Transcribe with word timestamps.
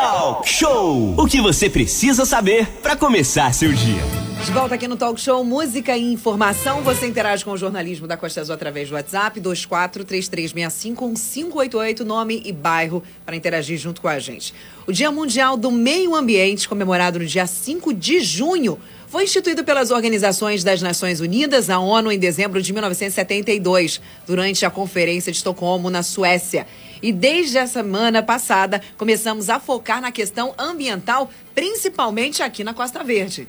Talk 0.00 0.48
Show! 0.48 1.14
O 1.18 1.26
que 1.26 1.40
você 1.40 1.68
precisa 1.68 2.24
saber 2.24 2.68
para 2.80 2.94
começar 2.94 3.52
seu 3.52 3.72
dia. 3.72 4.00
De 4.44 4.52
volta 4.52 4.76
aqui 4.76 4.86
no 4.86 4.96
Talk 4.96 5.20
Show 5.20 5.42
Música 5.42 5.96
e 5.96 6.12
Informação. 6.12 6.82
Você 6.82 7.08
interage 7.08 7.44
com 7.44 7.50
o 7.50 7.56
jornalismo 7.56 8.06
da 8.06 8.16
Costa 8.16 8.40
Azul 8.40 8.54
através 8.54 8.88
do 8.88 8.94
WhatsApp 8.94 9.40
2433651588, 9.40 12.04
nome 12.04 12.40
e 12.46 12.52
bairro 12.52 13.02
para 13.26 13.34
interagir 13.34 13.76
junto 13.76 14.00
com 14.00 14.06
a 14.06 14.20
gente. 14.20 14.54
O 14.86 14.92
Dia 14.92 15.10
Mundial 15.10 15.56
do 15.56 15.72
Meio 15.72 16.14
Ambiente, 16.14 16.68
comemorado 16.68 17.18
no 17.18 17.26
dia 17.26 17.48
5 17.48 17.92
de 17.92 18.20
junho, 18.20 18.78
foi 19.08 19.24
instituído 19.24 19.64
pelas 19.64 19.90
organizações 19.90 20.62
das 20.62 20.80
Nações 20.80 21.18
Unidas, 21.18 21.68
a 21.68 21.80
ONU, 21.80 22.12
em 22.12 22.20
dezembro 22.20 22.62
de 22.62 22.72
1972, 22.72 24.00
durante 24.28 24.64
a 24.64 24.70
Conferência 24.70 25.32
de 25.32 25.38
Estocolmo, 25.38 25.90
na 25.90 26.04
Suécia. 26.04 26.68
E 27.02 27.12
desde 27.12 27.58
a 27.58 27.66
semana 27.66 28.22
passada, 28.22 28.82
começamos 28.96 29.48
a 29.48 29.60
focar 29.60 30.00
na 30.00 30.10
questão 30.10 30.54
ambiental, 30.58 31.30
principalmente 31.54 32.42
aqui 32.42 32.64
na 32.64 32.74
Costa 32.74 33.04
Verde. 33.04 33.48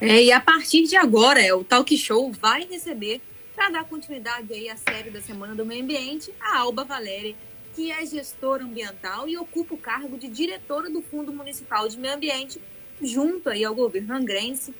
É, 0.00 0.22
e 0.22 0.32
a 0.32 0.40
partir 0.40 0.84
de 0.84 0.96
agora, 0.96 1.40
é, 1.40 1.52
o 1.52 1.64
Talk 1.64 1.96
Show 1.96 2.30
vai 2.32 2.66
receber, 2.66 3.20
para 3.56 3.70
dar 3.70 3.84
continuidade 3.84 4.52
aí 4.52 4.68
à 4.68 4.76
série 4.76 5.10
da 5.10 5.20
Semana 5.20 5.54
do 5.54 5.66
Meio 5.66 5.82
Ambiente, 5.82 6.32
a 6.40 6.58
Alba 6.58 6.84
Valéria, 6.84 7.34
que 7.74 7.90
é 7.90 8.06
gestora 8.06 8.62
ambiental 8.62 9.28
e 9.28 9.36
ocupa 9.36 9.74
o 9.74 9.78
cargo 9.78 10.16
de 10.16 10.28
diretora 10.28 10.88
do 10.88 11.02
Fundo 11.02 11.32
Municipal 11.32 11.88
de 11.88 11.98
Meio 11.98 12.14
Ambiente, 12.14 12.60
junto 13.02 13.50
aí 13.50 13.64
ao 13.64 13.74
governo 13.74 14.14
angrense. 14.14 14.72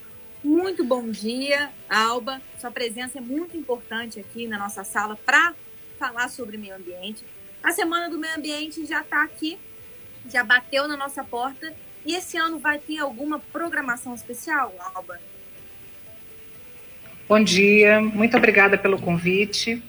Muito 0.44 0.84
bom 0.84 1.08
dia, 1.08 1.70
Alba. 1.88 2.40
Sua 2.60 2.70
presença 2.70 3.18
é 3.18 3.20
muito 3.20 3.56
importante 3.56 4.20
aqui 4.20 4.46
na 4.46 4.58
nossa 4.58 4.84
sala 4.84 5.16
para 5.16 5.54
falar 5.98 6.28
sobre 6.28 6.56
meio 6.56 6.76
ambiente. 6.76 7.24
A 7.62 7.72
Semana 7.72 8.08
do 8.08 8.18
Meio 8.18 8.36
Ambiente 8.36 8.86
já 8.86 9.00
está 9.00 9.22
aqui, 9.22 9.58
já 10.30 10.44
bateu 10.44 10.86
na 10.86 10.96
nossa 10.96 11.24
porta 11.24 11.72
e 12.06 12.14
esse 12.14 12.36
ano 12.36 12.58
vai 12.58 12.78
ter 12.78 12.98
alguma 12.98 13.38
programação 13.38 14.14
especial, 14.14 14.74
Alba? 14.94 15.18
Bom 17.28 17.42
dia, 17.42 18.00
muito 18.00 18.36
obrigada 18.36 18.78
pelo 18.78 18.98
convite. 18.98 19.82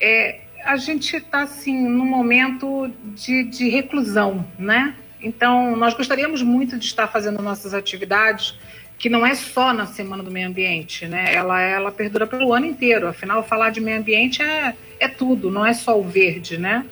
É, 0.00 0.40
a 0.64 0.76
gente 0.76 1.16
está 1.16 1.42
assim 1.42 1.88
num 1.88 2.04
momento 2.04 2.92
de, 3.14 3.44
de 3.44 3.68
reclusão, 3.68 4.46
né? 4.58 4.94
Então 5.20 5.74
nós 5.76 5.94
gostaríamos 5.94 6.42
muito 6.42 6.78
de 6.78 6.84
estar 6.84 7.08
fazendo 7.08 7.40
nossas 7.40 7.72
atividades, 7.72 8.54
que 8.98 9.08
não 9.08 9.24
é 9.24 9.34
só 9.34 9.72
na 9.72 9.86
Semana 9.86 10.22
do 10.22 10.30
Meio 10.30 10.48
Ambiente, 10.48 11.06
né? 11.06 11.32
Ela 11.32 11.60
ela 11.62 11.90
perdura 11.90 12.26
pelo 12.26 12.52
ano 12.52 12.66
inteiro. 12.66 13.08
Afinal, 13.08 13.42
falar 13.42 13.70
de 13.70 13.80
meio 13.80 13.98
ambiente 13.98 14.42
é, 14.42 14.76
é 14.98 15.08
tudo, 15.08 15.50
não 15.50 15.64
é 15.64 15.74
só 15.74 15.98
o 15.98 16.02
verde, 16.02 16.58
né? 16.58 16.84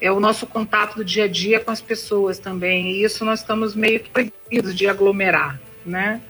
é 0.00 0.10
o 0.10 0.20
nosso 0.20 0.46
contato 0.46 0.96
do 0.96 1.04
dia 1.04 1.24
a 1.24 1.28
dia 1.28 1.60
com 1.60 1.70
as 1.70 1.80
pessoas 1.80 2.38
também. 2.38 2.92
E 2.92 3.04
isso 3.04 3.24
nós 3.24 3.40
estamos 3.40 3.74
meio 3.74 4.00
que 4.00 4.10
proibidos 4.10 4.74
de 4.74 4.86
aglomerar, 4.86 5.60
né? 5.84 6.20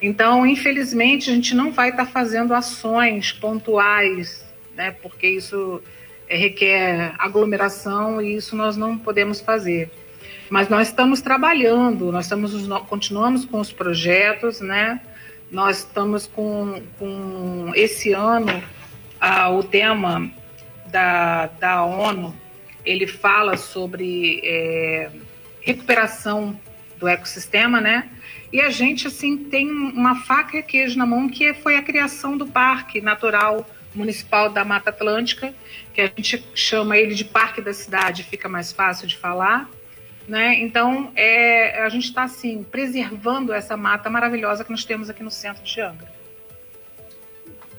Então, 0.00 0.46
infelizmente, 0.46 1.30
a 1.30 1.34
gente 1.34 1.54
não 1.54 1.72
vai 1.72 1.90
estar 1.90 2.06
fazendo 2.06 2.52
ações 2.52 3.32
pontuais, 3.32 4.44
né? 4.74 4.90
Porque 5.02 5.26
isso 5.26 5.82
é, 6.28 6.36
requer 6.36 7.14
aglomeração 7.18 8.20
e 8.20 8.36
isso 8.36 8.54
nós 8.54 8.76
não 8.76 8.98
podemos 8.98 9.40
fazer. 9.40 9.90
Mas 10.50 10.68
nós 10.68 10.88
estamos 10.88 11.20
trabalhando, 11.20 12.12
nós 12.12 12.26
estamos 12.26 12.52
continuamos 12.88 13.44
com 13.44 13.58
os 13.58 13.72
projetos, 13.72 14.60
né? 14.60 15.00
Nós 15.50 15.78
estamos 15.78 16.26
com, 16.26 16.82
com 16.98 17.72
esse 17.74 18.12
ano 18.12 18.62
ah, 19.20 19.50
o 19.50 19.62
tema 19.62 20.30
da, 20.86 21.46
da 21.46 21.84
ONU 21.84 22.34
ele 22.84 23.06
fala 23.06 23.56
sobre 23.56 24.40
é, 24.44 25.10
recuperação 25.60 26.58
do 26.98 27.08
ecossistema, 27.08 27.80
né? 27.80 28.08
E 28.52 28.60
a 28.60 28.70
gente 28.70 29.06
assim 29.08 29.36
tem 29.36 29.68
uma 29.68 30.22
faca 30.22 30.56
e 30.56 30.62
queijo 30.62 30.96
na 30.96 31.04
mão 31.04 31.28
que 31.28 31.52
foi 31.52 31.76
a 31.76 31.82
criação 31.82 32.36
do 32.36 32.46
Parque 32.46 33.00
Natural 33.00 33.68
Municipal 33.94 34.48
da 34.48 34.64
Mata 34.64 34.90
Atlântica, 34.90 35.52
que 35.92 36.00
a 36.00 36.06
gente 36.06 36.44
chama 36.54 36.96
ele 36.96 37.14
de 37.14 37.24
Parque 37.24 37.60
da 37.60 37.72
Cidade, 37.72 38.22
fica 38.22 38.48
mais 38.48 38.72
fácil 38.72 39.06
de 39.08 39.16
falar, 39.16 39.68
né? 40.28 40.54
Então 40.60 41.10
é, 41.16 41.82
a 41.82 41.88
gente 41.88 42.04
está 42.04 42.22
assim 42.22 42.62
preservando 42.62 43.52
essa 43.52 43.76
mata 43.76 44.08
maravilhosa 44.08 44.64
que 44.64 44.70
nós 44.70 44.84
temos 44.84 45.10
aqui 45.10 45.22
no 45.22 45.30
centro 45.30 45.64
de 45.64 45.80
Angra. 45.80 46.15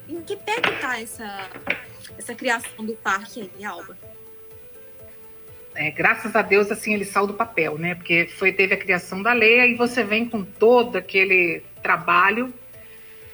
Em 0.08 0.22
que 0.22 0.36
pé 0.36 0.62
que 0.62 0.70
está 0.70 1.00
essa 1.00 1.50
essa 2.18 2.34
criação 2.34 2.86
do 2.86 2.94
parque 2.94 3.52
aí, 3.58 3.66
Alba? 3.66 3.98
é, 5.78 5.92
graças 5.92 6.36
a 6.36 6.42
Deus, 6.42 6.72
assim, 6.72 6.96
ele 6.96 7.06
saiu 7.06 7.28
do 7.28 7.36
papel, 7.36 7.78
né? 7.78 7.94
Porque 7.94 8.28
foi, 8.36 8.52
teve 8.52 8.74
a 8.74 8.78
criação 8.78 9.22
da 9.22 9.32
lei, 9.32 9.60
aí 9.60 9.76
você 9.76 10.04
vem 10.04 10.28
com 10.28 10.44
todo 10.44 10.98
aquele 10.98 11.62
trabalho. 11.84 12.52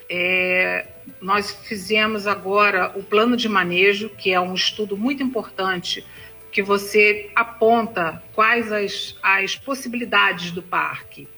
É, 0.09 0.85
nós 1.21 1.51
fizemos 1.51 2.27
agora 2.27 2.91
o 2.95 3.01
plano 3.01 3.37
de 3.37 3.47
manejo, 3.47 4.09
que 4.09 4.31
é 4.31 4.39
um 4.39 4.53
estudo 4.53 4.97
muito 4.97 5.23
importante, 5.23 6.05
que 6.51 6.61
você 6.61 7.31
aponta 7.33 8.21
quais 8.33 8.71
as, 8.73 9.15
as 9.23 9.55
possibilidades 9.55 10.51
do 10.51 10.61
parque, 10.61 11.29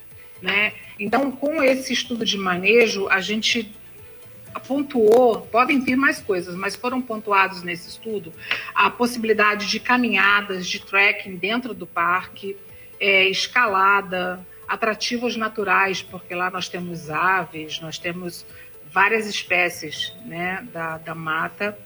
né? 0.42 0.74
Então, 1.00 1.32
com 1.32 1.62
esse 1.62 1.94
estudo 1.94 2.26
de 2.26 2.38
manejo, 2.38 3.08
a 3.10 3.22
gente 3.22 3.72
pontuou, 4.60 5.42
podem 5.42 5.80
vir 5.80 5.96
mais 5.96 6.20
coisas, 6.20 6.56
mas 6.56 6.76
foram 6.76 7.02
pontuados 7.02 7.64
nesse 7.64 7.90
estudo 7.90 8.32
a 8.74 8.90
possibilidade 8.90 9.68
de 9.68 9.80
caminhadas, 9.80 10.68
de 10.68 10.80
trekking 10.80 11.36
dentro 11.36 11.74
do 11.74 11.86
parque, 11.86 12.56
é, 13.00 13.28
escalada, 13.28 14.46
atrativos 14.68 15.36
naturais, 15.36 16.02
porque 16.02 16.34
lá 16.34 16.50
nós 16.50 16.70
temos 16.70 17.10
aves, 17.10 17.80
nós 17.80 17.98
temos 17.98 18.46
várias 18.92 19.28
espécies 19.28 20.14
né, 20.26 20.66
da, 20.72 20.98
da 20.98 21.14
mata, 21.14 21.78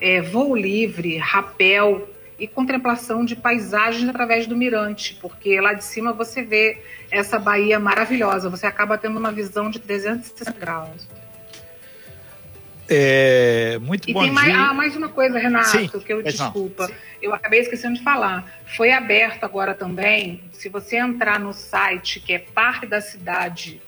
é, 0.00 0.20
voo 0.20 0.56
livre, 0.56 1.16
rapel 1.18 2.08
e 2.38 2.46
contemplação 2.46 3.24
de 3.24 3.34
paisagens 3.34 4.08
através 4.08 4.46
do 4.46 4.56
mirante, 4.56 5.14
porque 5.20 5.60
lá 5.60 5.72
de 5.72 5.84
cima 5.84 6.12
você 6.12 6.42
vê 6.42 6.82
essa 7.10 7.38
baía 7.38 7.78
maravilhosa, 7.78 8.50
você 8.50 8.66
acaba 8.66 8.98
tendo 8.98 9.18
uma 9.18 9.32
visão 9.32 9.70
de 9.70 9.78
360 9.78 10.52
graus. 10.58 11.08
É, 12.88 13.78
muito 13.80 14.08
e 14.08 14.12
bom 14.12 14.22
tem. 14.22 14.30
Mais, 14.30 14.54
ah, 14.54 14.72
mais 14.72 14.96
uma 14.96 15.08
coisa, 15.08 15.38
Renato, 15.38 15.68
Sim, 15.68 15.88
que 15.88 16.12
eu 16.12 16.22
desculpa. 16.22 16.86
Não. 16.86 16.94
Eu 17.20 17.34
acabei 17.34 17.60
esquecendo 17.60 17.96
de 17.96 18.02
falar. 18.02 18.44
Foi 18.76 18.92
aberto 18.92 19.44
agora 19.44 19.74
também, 19.74 20.42
se 20.52 20.68
você 20.68 20.96
entrar 20.96 21.40
no 21.40 21.52
site 21.52 22.20
que 22.20 22.32
é 22.32 22.38
parque 22.38 22.86
da 22.86 23.00
cidade 23.00 23.80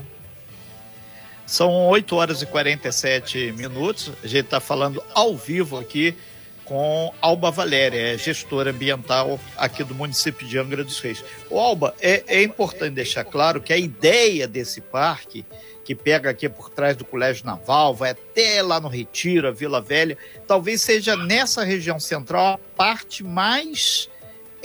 São 1.46 1.70
8 1.88 2.16
horas 2.16 2.42
e 2.42 2.46
47 2.46 3.52
minutos. 3.52 4.12
A 4.22 4.26
gente 4.26 4.46
está 4.46 4.60
falando 4.60 5.02
ao 5.12 5.36
vivo 5.36 5.78
aqui 5.78 6.16
com 6.64 7.12
Alba 7.20 7.50
Valéria, 7.50 8.14
é 8.14 8.18
gestora 8.18 8.70
ambiental 8.70 9.38
aqui 9.56 9.84
do 9.84 9.94
município 9.94 10.46
de 10.48 10.58
Angra 10.58 10.82
dos 10.82 10.98
Reis. 10.98 11.22
O 11.50 11.58
Alba, 11.58 11.94
é, 12.00 12.24
é 12.26 12.42
importante 12.42 12.94
deixar 12.94 13.24
claro 13.24 13.60
que 13.60 13.72
a 13.72 13.76
ideia 13.76 14.48
desse 14.48 14.80
parque, 14.80 15.44
que 15.84 15.94
pega 15.94 16.30
aqui 16.30 16.48
por 16.48 16.70
trás 16.70 16.96
do 16.96 17.04
Colégio 17.04 17.44
Naval, 17.44 17.94
vai 17.94 18.10
até 18.12 18.62
lá 18.62 18.80
no 18.80 18.88
Retiro, 18.88 19.46
a 19.46 19.50
Vila 19.50 19.82
Velha, 19.82 20.16
talvez 20.46 20.80
seja 20.80 21.14
nessa 21.14 21.62
região 21.62 22.00
central 22.00 22.54
a 22.54 22.58
parte 22.74 23.22
mais 23.22 24.08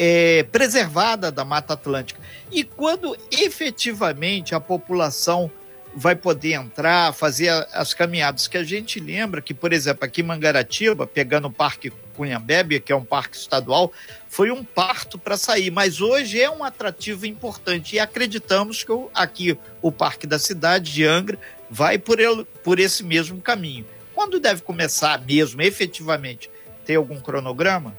é, 0.01 0.44
preservada 0.44 1.30
da 1.30 1.44
Mata 1.44 1.74
Atlântica. 1.74 2.22
E 2.50 2.63
quando 2.63 3.18
efetivamente 3.30 4.56
a 4.56 4.60
população 4.60 5.51
vai 5.94 6.16
poder 6.16 6.54
entrar, 6.54 7.13
fazer 7.13 7.50
as 7.74 7.94
caminhadas, 7.94 8.48
que 8.48 8.57
a 8.57 8.63
gente 8.63 9.00
lembra 9.00 9.42
que, 9.42 9.54
por 9.54 9.74
exemplo, 9.74 10.06
aqui 10.06 10.22
em 10.22 10.24
Mangaratiba, 10.24 11.06
pegando 11.06 11.48
o 11.48 11.51
Parque 11.51 11.92
Cunhambebe, 12.16 12.80
que 12.80 12.94
é 12.94 12.96
um 12.96 13.04
parque 13.04 13.36
estadual, 13.36 13.92
foi 14.30 14.51
um 14.51 14.63
parto 14.63 15.18
para 15.18 15.36
sair, 15.36 15.72
mas 15.72 16.00
hoje 16.00 16.42
é 16.42 16.50
um 16.50 16.63
atrativo 16.63 17.25
importante 17.25 17.95
e 17.95 18.00
acreditamos 18.00 18.84
que 18.84 18.92
aqui 19.13 19.57
o 19.81 19.92
Parque 19.92 20.25
da 20.25 20.40
Cidade 20.40 20.94
de 20.94 21.06
Angra 21.06 21.38
vai 21.69 21.98
por, 21.98 22.19
ele, 22.19 22.45
por 22.63 22.80
esse 22.80 23.04
mesmo 23.04 23.42
caminho. 23.42 23.86
Quando 24.13 24.40
deve 24.40 24.62
começar 24.62 25.19
mesmo, 25.25 25.62
efetivamente? 25.62 26.50
Tem 26.86 26.95
algum 26.95 27.19
cronograma? 27.19 27.95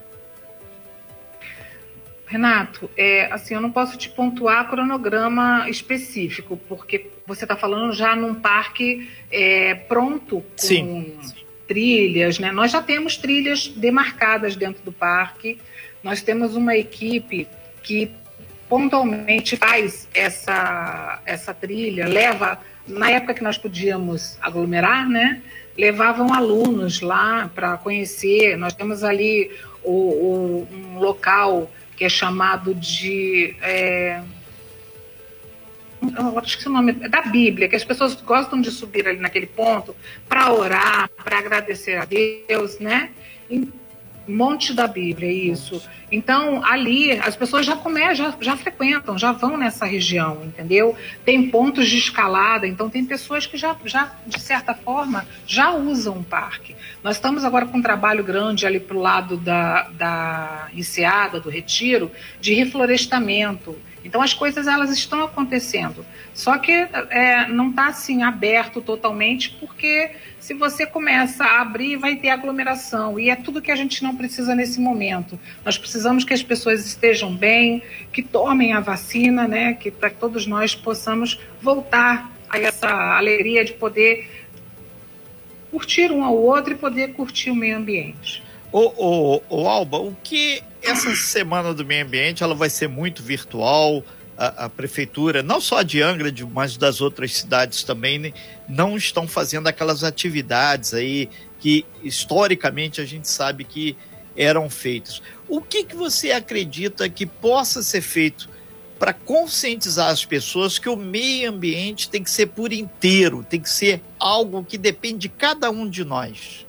Renato, 2.31 2.89
é, 2.97 3.25
assim, 3.33 3.55
eu 3.55 3.61
não 3.61 3.73
posso 3.73 3.99
te 3.99 4.09
pontuar 4.09 4.71
cronograma 4.71 5.69
específico, 5.69 6.57
porque 6.69 7.11
você 7.27 7.45
está 7.45 7.57
falando 7.57 7.93
já 7.93 8.15
num 8.15 8.37
parque 8.37 9.11
é, 9.33 9.75
pronto, 9.75 10.41
com, 10.57 11.13
trilhas, 11.67 12.39
né? 12.39 12.53
Nós 12.53 12.71
já 12.71 12.81
temos 12.81 13.17
trilhas 13.17 13.67
demarcadas 13.67 14.55
dentro 14.55 14.81
do 14.85 14.93
parque. 14.93 15.59
Nós 16.05 16.23
temos 16.23 16.55
uma 16.55 16.77
equipe 16.77 17.49
que 17.83 18.13
pontualmente 18.69 19.57
faz 19.57 20.09
essa, 20.15 21.21
essa 21.27 21.53
trilha, 21.53 22.07
leva, 22.07 22.61
na 22.87 23.11
época 23.11 23.35
que 23.35 23.43
nós 23.43 23.59
podíamos 23.59 24.39
aglomerar, 24.41 25.09
né? 25.09 25.43
Levavam 25.77 26.33
alunos 26.33 27.01
lá 27.01 27.51
para 27.53 27.77
conhecer. 27.77 28.57
Nós 28.57 28.73
temos 28.73 29.03
ali 29.03 29.51
o, 29.83 29.91
o, 29.91 30.69
um 30.73 30.99
local 31.01 31.69
que 32.01 32.07
é 32.07 32.09
chamado 32.09 32.75
de. 32.75 33.55
É, 33.61 34.23
acho 36.39 36.59
que 36.59 36.67
o 36.67 36.73
nome 36.73 36.97
é 36.99 37.09
da 37.11 37.21
Bíblia, 37.21 37.69
que 37.69 37.77
as 37.77 37.85
pessoas 37.85 38.15
gostam 38.23 38.59
de 38.59 38.71
subir 38.71 39.07
ali 39.07 39.19
naquele 39.19 39.45
ponto 39.45 39.95
para 40.27 40.51
orar, 40.51 41.11
para 41.23 41.39
agradecer 41.39 41.99
a 41.99 42.07
Deus, 42.07 42.79
né? 42.79 43.11
Monte 44.27 44.73
da 44.73 44.87
Bíblia, 44.87 45.33
isso. 45.33 45.83
Então, 46.13 46.65
ali, 46.65 47.13
as 47.13 47.37
pessoas 47.37 47.65
já 47.65 47.77
começam, 47.77 48.15
já, 48.15 48.35
já 48.41 48.57
frequentam, 48.57 49.17
já 49.19 49.33
vão 49.33 49.57
nessa 49.57 49.85
região, 49.85 50.43
entendeu? 50.45 50.95
Tem 51.25 51.51
pontos 51.51 51.89
de 51.89 51.99
escalada, 51.99 52.67
então 52.67 52.91
tem 52.91 53.05
pessoas 53.05 53.47
que 53.47 53.57
já, 53.57 53.77
já 53.85 54.13
de 54.27 54.41
certa 54.41 54.75
forma, 54.75 55.27
já 55.47 55.73
usam 55.73 56.19
o 56.19 56.25
parque. 56.25 56.75
Nós 57.03 57.17
estamos 57.17 57.45
agora 57.45 57.67
com 57.67 57.79
um 57.79 57.83
trabalho 57.83 58.25
grande 58.25 58.67
ali 58.67 58.81
para 58.81 58.97
o 58.97 59.01
lado 59.01 59.37
da, 59.37 59.89
da 59.91 60.69
Enseada, 60.75 61.41
do 61.41 61.49
Retiro, 61.49 62.11
de 62.41 62.55
reflorestamento. 62.55 63.77
Então, 64.05 64.23
as 64.23 64.33
coisas, 64.33 64.67
elas 64.67 64.91
estão 64.91 65.23
acontecendo. 65.23 66.05
Só 66.33 66.57
que 66.59 66.73
é, 66.73 67.47
não 67.49 67.71
está, 67.71 67.89
assim, 67.89 68.23
aberto 68.23 68.81
totalmente, 68.81 69.51
porque 69.61 70.13
se 70.39 70.55
você 70.55 70.87
começa 70.87 71.45
a 71.45 71.61
abrir, 71.61 71.97
vai 71.97 72.17
ter 72.17 72.31
aglomeração. 72.31 73.19
E 73.19 73.29
é 73.29 73.37
tudo 73.37 73.61
que 73.61 73.71
a 73.71 73.77
gente 73.77 74.03
não 74.03 74.17
precisa 74.17 74.55
nesse 74.55 74.81
momento. 74.81 75.39
Nós 75.65 75.77
precisamos 75.77 76.25
que 76.25 76.33
as 76.33 76.43
pessoas 76.43 76.87
estejam 76.87 77.35
bem, 77.35 77.83
que 78.13 78.23
tomem 78.23 78.73
a 78.73 78.81
vacina, 78.81 79.47
né? 79.47 79.75
Que 79.75 79.91
para 79.91 80.11
todos 80.11 80.47
nós 80.47 80.75
possamos 80.75 81.39
voltar 81.61 82.31
a 82.49 82.59
essa 82.59 82.89
alegria 82.89 83.65
de 83.65 83.75
poder 83.75 84.29
curtir 85.71 86.11
um 86.11 86.25
ao 86.25 86.37
outro 86.37 86.73
e 86.73 86.77
poder 86.77 87.13
curtir 87.13 87.51
o 87.51 87.55
meio 87.55 87.77
ambiente. 87.77 88.43
Ô, 88.73 89.67
Alba, 89.67 89.99
o 89.99 90.17
que 90.23 90.63
essa 90.83 91.15
semana 91.15 91.75
do 91.75 91.85
meio 91.85 92.05
ambiente 92.05 92.43
ela 92.43 92.55
vai 92.55 92.71
ser 92.71 92.89
muito 92.89 93.23
virtual? 93.23 94.03
a, 94.41 94.65
a, 94.65 94.69
prefeitura, 94.71 95.43
não 95.43 95.61
só 95.61 95.83
de 95.83 96.01
Angra, 96.01 96.33
mas 96.51 96.79
das 96.79 97.03
outras 97.03 97.35
cidades 97.35 97.83
também, 97.83 98.19
né, 98.19 98.33
não 98.67 98.97
estão 98.97 99.29
fazendo 99.29 99.67
aquelas 99.67 100.03
atividades 100.03 100.95
aí 100.95 101.29
que 101.59 101.85
historicamente 102.03 103.03
a 103.03 103.05
gente 103.05 103.29
sabe 103.29 103.65
que 103.65 103.95
eram 104.35 104.71
feitas. 104.71 105.21
O 105.47 105.61
que, 105.61 105.85
que 105.85 105.95
você 105.95 106.33
acredita 106.33 107.07
que 107.11 107.27
possa 107.27 107.83
ser 107.83 108.01
feito 108.01 108.49
para 108.99 109.13
conscientizar 109.13 110.09
as 110.09 110.25
pessoas 110.25 110.79
que 110.79 110.89
o 110.89 110.97
meio 110.97 111.51
ambiente 111.51 112.09
tem 112.09 112.23
que 112.23 112.31
ser 112.31 112.47
por 112.47 112.73
inteiro, 112.73 113.45
tem 113.47 113.61
que 113.61 113.69
ser 113.69 114.01
algo 114.19 114.65
que 114.65 114.79
depende 114.79 115.19
de 115.19 115.29
cada 115.29 115.71
um 115.71 115.87
de 115.87 116.03
nós? 116.03 116.67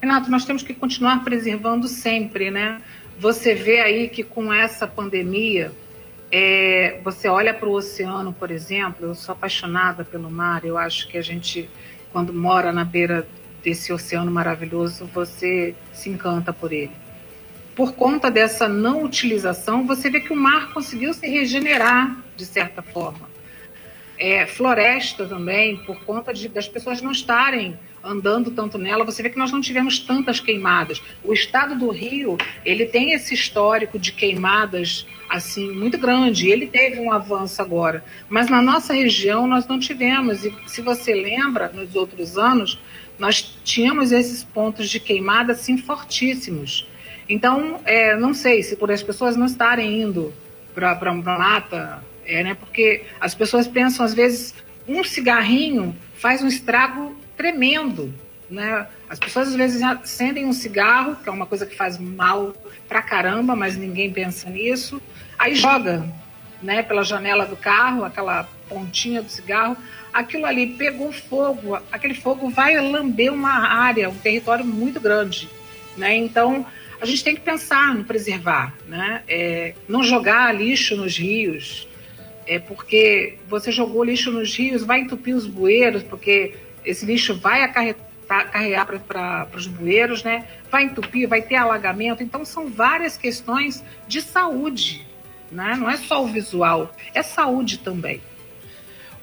Renato, 0.00 0.30
nós 0.30 0.44
temos 0.44 0.62
que 0.62 0.72
continuar 0.72 1.24
preservando 1.24 1.88
sempre, 1.88 2.52
né? 2.52 2.80
Você 3.18 3.52
vê 3.52 3.80
aí 3.80 4.08
que 4.08 4.22
com 4.22 4.52
essa 4.52 4.86
pandemia, 4.86 5.72
é, 6.30 7.00
você 7.02 7.26
olha 7.26 7.52
para 7.52 7.68
o 7.68 7.72
oceano, 7.72 8.32
por 8.32 8.52
exemplo, 8.52 9.06
eu 9.06 9.14
sou 9.14 9.32
apaixonada 9.32 10.04
pelo 10.04 10.30
mar, 10.30 10.64
eu 10.64 10.78
acho 10.78 11.08
que 11.08 11.18
a 11.18 11.22
gente, 11.22 11.68
quando 12.12 12.32
mora 12.32 12.70
na 12.72 12.84
beira 12.84 13.26
desse 13.62 13.92
oceano 13.92 14.30
maravilhoso, 14.30 15.04
você 15.12 15.74
se 15.92 16.08
encanta 16.08 16.52
por 16.52 16.72
ele. 16.72 16.92
Por 17.74 17.94
conta 17.94 18.30
dessa 18.30 18.68
não 18.68 19.02
utilização, 19.02 19.84
você 19.84 20.08
vê 20.08 20.20
que 20.20 20.32
o 20.32 20.36
mar 20.36 20.72
conseguiu 20.72 21.12
se 21.12 21.26
regenerar 21.26 22.16
de 22.36 22.46
certa 22.46 22.82
forma. 22.82 23.28
É, 24.16 24.46
floresta 24.46 25.26
também, 25.26 25.76
por 25.78 26.04
conta 26.04 26.32
de, 26.32 26.48
das 26.48 26.68
pessoas 26.68 27.02
não 27.02 27.10
estarem 27.10 27.76
andando 28.02 28.50
tanto 28.50 28.78
nela, 28.78 29.04
você 29.04 29.22
vê 29.22 29.30
que 29.30 29.38
nós 29.38 29.52
não 29.52 29.60
tivemos 29.60 29.98
tantas 29.98 30.40
queimadas. 30.40 31.02
O 31.24 31.32
estado 31.32 31.74
do 31.76 31.90
Rio, 31.90 32.36
ele 32.64 32.86
tem 32.86 33.12
esse 33.12 33.34
histórico 33.34 33.98
de 33.98 34.12
queimadas 34.12 35.06
assim 35.28 35.70
muito 35.70 35.98
grande, 35.98 36.48
ele 36.48 36.66
teve 36.66 36.98
um 36.98 37.12
avanço 37.12 37.60
agora, 37.60 38.02
mas 38.28 38.48
na 38.48 38.62
nossa 38.62 38.94
região 38.94 39.46
nós 39.46 39.66
não 39.66 39.78
tivemos. 39.78 40.44
E 40.44 40.54
se 40.66 40.80
você 40.80 41.12
lembra, 41.14 41.68
nos 41.68 41.94
outros 41.94 42.38
anos, 42.38 42.78
nós 43.18 43.42
tínhamos 43.64 44.12
esses 44.12 44.42
pontos 44.44 44.88
de 44.88 45.00
queimada 45.00 45.52
assim 45.52 45.76
fortíssimos. 45.76 46.86
Então, 47.28 47.80
é, 47.84 48.16
não 48.16 48.32
sei 48.32 48.62
se 48.62 48.74
por 48.76 48.90
as 48.90 49.02
pessoas 49.02 49.36
não 49.36 49.44
estarem 49.44 50.00
indo 50.00 50.32
para 50.74 50.92
a 50.92 51.14
mata, 51.14 52.02
é, 52.24 52.42
né, 52.42 52.54
porque 52.54 53.02
as 53.20 53.34
pessoas 53.34 53.66
pensam 53.66 54.04
às 54.04 54.14
vezes 54.14 54.54
um 54.86 55.04
cigarrinho 55.04 55.94
faz 56.14 56.42
um 56.42 56.46
estrago 56.46 57.14
tremendo. 57.38 58.12
Né? 58.50 58.86
As 59.08 59.18
pessoas 59.18 59.48
às 59.48 59.54
vezes 59.54 59.82
acendem 59.82 60.44
um 60.44 60.52
cigarro, 60.52 61.16
que 61.16 61.28
é 61.28 61.32
uma 61.32 61.46
coisa 61.46 61.64
que 61.64 61.76
faz 61.76 61.98
mal 61.98 62.54
pra 62.88 63.00
caramba, 63.00 63.54
mas 63.54 63.76
ninguém 63.76 64.12
pensa 64.12 64.50
nisso. 64.50 65.00
Aí 65.38 65.54
joga 65.54 66.04
né, 66.62 66.82
pela 66.82 67.04
janela 67.04 67.46
do 67.46 67.56
carro, 67.56 68.04
aquela 68.04 68.48
pontinha 68.68 69.22
do 69.22 69.30
cigarro, 69.30 69.76
aquilo 70.12 70.46
ali 70.46 70.66
pegou 70.66 71.12
fogo, 71.12 71.78
aquele 71.92 72.14
fogo 72.14 72.50
vai 72.50 72.76
lamber 72.80 73.32
uma 73.32 73.68
área, 73.68 74.08
um 74.08 74.16
território 74.16 74.64
muito 74.64 75.00
grande. 75.00 75.48
Né? 75.96 76.16
Então, 76.16 76.66
a 77.00 77.06
gente 77.06 77.22
tem 77.22 77.34
que 77.34 77.40
pensar 77.40 77.94
no 77.94 78.04
preservar, 78.04 78.74
né? 78.86 79.22
É, 79.28 79.74
não 79.88 80.02
jogar 80.02 80.52
lixo 80.54 80.96
nos 80.96 81.16
rios, 81.16 81.86
é 82.46 82.58
porque 82.58 83.36
você 83.48 83.70
jogou 83.70 84.02
lixo 84.02 84.32
nos 84.32 84.56
rios, 84.56 84.82
vai 84.82 85.00
entupir 85.00 85.36
os 85.36 85.46
bueiros, 85.46 86.02
porque 86.02 86.54
esse 86.88 87.04
lixo 87.04 87.34
vai 87.38 87.62
acarrear 87.62 88.86
para 88.86 89.48
os 89.54 89.66
bueiros, 89.66 90.22
né? 90.22 90.46
vai 90.70 90.84
entupir, 90.84 91.28
vai 91.28 91.42
ter 91.42 91.56
alagamento. 91.56 92.22
Então, 92.22 92.44
são 92.44 92.68
várias 92.68 93.16
questões 93.16 93.84
de 94.06 94.20
saúde. 94.20 95.06
Né? 95.50 95.76
Não 95.78 95.88
é 95.88 95.96
só 95.96 96.22
o 96.22 96.26
visual, 96.26 96.94
é 97.14 97.22
saúde 97.22 97.78
também. 97.78 98.20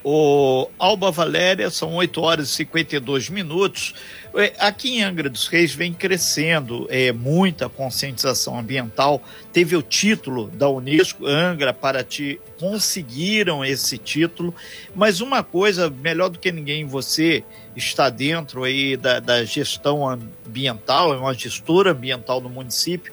O 0.07 0.69
Alba 0.77 1.09
Valéria, 1.09 1.71
são 1.71 1.95
8 1.95 2.21
horas 2.21 2.49
e 2.49 2.53
52 2.57 3.27
minutos. 3.31 3.95
É, 4.35 4.53
aqui 4.59 4.99
em 4.99 5.03
Angra 5.03 5.27
dos 5.27 5.47
Reis 5.47 5.73
vem 5.73 5.91
crescendo 5.91 6.85
é, 6.91 7.11
muita 7.11 7.67
conscientização 7.67 8.59
ambiental. 8.59 9.19
Teve 9.51 9.75
o 9.75 9.81
título 9.81 10.47
da 10.49 10.69
Unesco, 10.69 11.25
Angra, 11.25 11.73
Paraty, 11.73 12.39
conseguiram 12.59 13.65
esse 13.65 13.97
título. 13.97 14.53
Mas 14.93 15.21
uma 15.21 15.41
coisa, 15.41 15.89
melhor 15.89 16.29
do 16.29 16.37
que 16.37 16.51
ninguém, 16.51 16.85
você 16.85 17.43
está 17.75 18.07
dentro 18.11 18.63
aí 18.63 18.95
da, 18.95 19.19
da 19.19 19.43
gestão 19.43 20.07
ambiental, 20.07 21.15
é 21.15 21.17
uma 21.17 21.33
gestora 21.33 21.93
ambiental 21.93 22.39
no 22.39 22.49
município, 22.49 23.11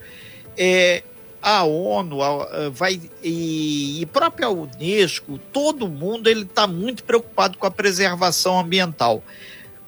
é, 0.58 1.02
a 1.42 1.64
ONU 1.64 2.22
a, 2.22 2.70
vai 2.70 3.00
e, 3.22 4.00
e 4.00 4.06
própria 4.06 4.48
Unesco, 4.48 5.38
todo 5.52 5.88
mundo 5.88 6.28
ele 6.28 6.42
está 6.42 6.68
muito 6.68 7.02
preocupado 7.02 7.58
com 7.58 7.66
a 7.66 7.70
preservação 7.70 8.60
ambiental. 8.60 9.22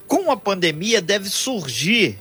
Com 0.08 0.30
a 0.32 0.37
pandemia 0.37 1.00
deve 1.00 1.28
surgir, 1.28 2.18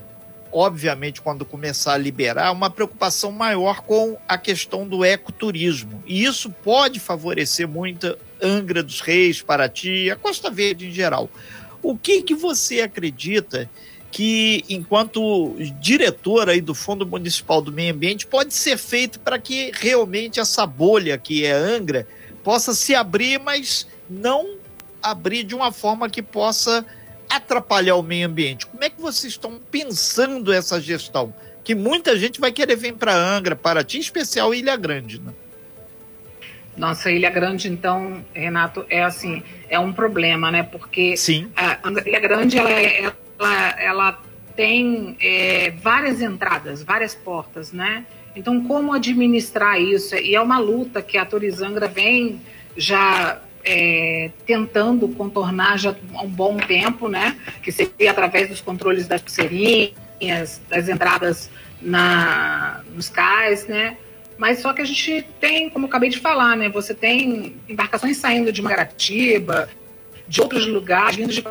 obviamente, 0.52 1.20
quando 1.20 1.44
começar 1.44 1.94
a 1.94 1.98
liberar, 1.98 2.52
uma 2.52 2.70
preocupação 2.70 3.32
maior 3.32 3.82
com 3.82 4.18
a 4.28 4.38
questão 4.38 4.88
do 4.88 5.04
ecoturismo. 5.04 6.04
E 6.06 6.24
isso 6.24 6.52
pode 6.52 7.00
favorecer 7.00 7.68
muito 7.68 8.16
Angra 8.42 8.84
dos 8.84 9.02
Reis, 9.02 9.42
Paraty, 9.42 10.12
a 10.12 10.16
Costa 10.16 10.52
Verde 10.52 10.88
em 10.88 10.92
geral. 10.92 11.30
O 11.82 11.98
que 11.98 12.22
que 12.22 12.36
você 12.36 12.82
acredita 12.82 13.70
que, 14.14 14.64
enquanto 14.70 15.56
diretor 15.80 16.48
aí 16.48 16.62
do 16.62 16.76
Fundo 16.76 17.04
Municipal 17.04 17.64
do 17.64 17.72
Meio 17.72 17.96
Ambiente, 17.96 18.28
pode 18.28 18.54
ser 18.54 18.78
feito 18.78 19.20
para 19.20 19.40
que 19.40 19.72
realmente 19.74 20.40
essa 20.40 20.68
bolha 20.68 21.18
que 21.18 21.44
é 21.44 21.52
Angra 21.52 22.08
possa 22.44 22.76
se 22.76 22.94
abrir, 22.94 23.40
mas 23.40 23.88
não 24.08 24.58
abrir 25.02 25.44
de 25.44 25.56
uma 25.56 25.72
forma 25.72 26.08
que 26.12 26.22
possa 26.22 26.86
atrapalhar 27.28 27.96
o 27.96 28.04
meio 28.04 28.28
ambiente. 28.28 28.68
Como 28.68 28.84
é 28.84 28.90
que 28.92 29.02
vocês 29.02 29.34
estão 29.34 29.60
pensando 29.72 30.54
essa 30.54 30.80
gestão? 30.80 31.34
Que 31.64 31.74
muita 31.74 32.16
gente 32.16 32.40
vai 32.40 32.52
querer 32.52 32.76
vir 32.76 32.94
para 32.94 33.16
Angra, 33.16 33.56
Paraty, 33.56 33.98
em 33.98 34.02
especial 34.02 34.54
Ilha 34.54 34.76
Grande, 34.76 35.20
né? 35.20 35.34
Nossa, 36.78 37.10
Ilha 37.10 37.32
Grande, 37.32 37.68
então, 37.68 38.24
Renato, 38.32 38.86
é 38.92 39.04
assim, 39.04 39.42
é 39.68 39.80
um 39.80 39.92
problema, 39.92 40.52
né? 40.52 40.62
Porque 40.62 41.18
Sim. 41.18 41.50
a 41.56 41.80
Ilha 42.06 42.20
Grande, 42.20 42.60
ela 42.60 42.72
é, 42.72 43.12
ela, 43.44 43.82
ela 43.82 44.22
tem 44.56 45.18
é, 45.20 45.72
várias 45.82 46.22
entradas, 46.22 46.84
várias 46.84 47.16
portas, 47.16 47.72
né? 47.72 48.06
Então, 48.36 48.64
como 48.64 48.94
administrar 48.94 49.80
isso? 49.80 50.16
E 50.16 50.36
é 50.36 50.42
uma 50.42 50.58
luta 50.58 51.02
que 51.02 51.18
a 51.18 51.26
Turizangra 51.26 51.88
vem 51.88 52.42
já 52.76 53.40
é, 53.64 54.32
tentando 54.46 55.08
contornar 55.10 55.78
já 55.78 55.96
há 56.16 56.24
um 56.24 56.30
bom 56.30 56.58
tempo, 56.58 57.08
né? 57.08 57.38
Que 57.62 57.72
seria 57.72 58.12
através 58.12 58.50
dos 58.50 58.62
controles 58.62 59.08
das 59.08 59.22
pulseirinhas, 59.22 60.62
das 60.70 60.90
entradas 60.90 61.50
na, 61.82 62.82
nos 62.94 63.10
cais, 63.10 63.68
né? 63.68 63.98
Mas 64.38 64.60
só 64.60 64.74
que 64.74 64.82
a 64.82 64.86
gente 64.86 65.26
tem, 65.40 65.70
como 65.70 65.86
acabei 65.86 66.10
de 66.10 66.20
falar, 66.20 66.58
né? 66.58 66.70
Você 66.70 66.94
tem 66.94 67.56
embarcações 67.70 68.18
saindo 68.18 68.52
de 68.52 68.62
Magaratiba, 68.62 69.70
de 70.28 70.42
outros 70.42 70.66
lugares, 70.66 71.16
vindo 71.16 71.32
de 71.32 71.44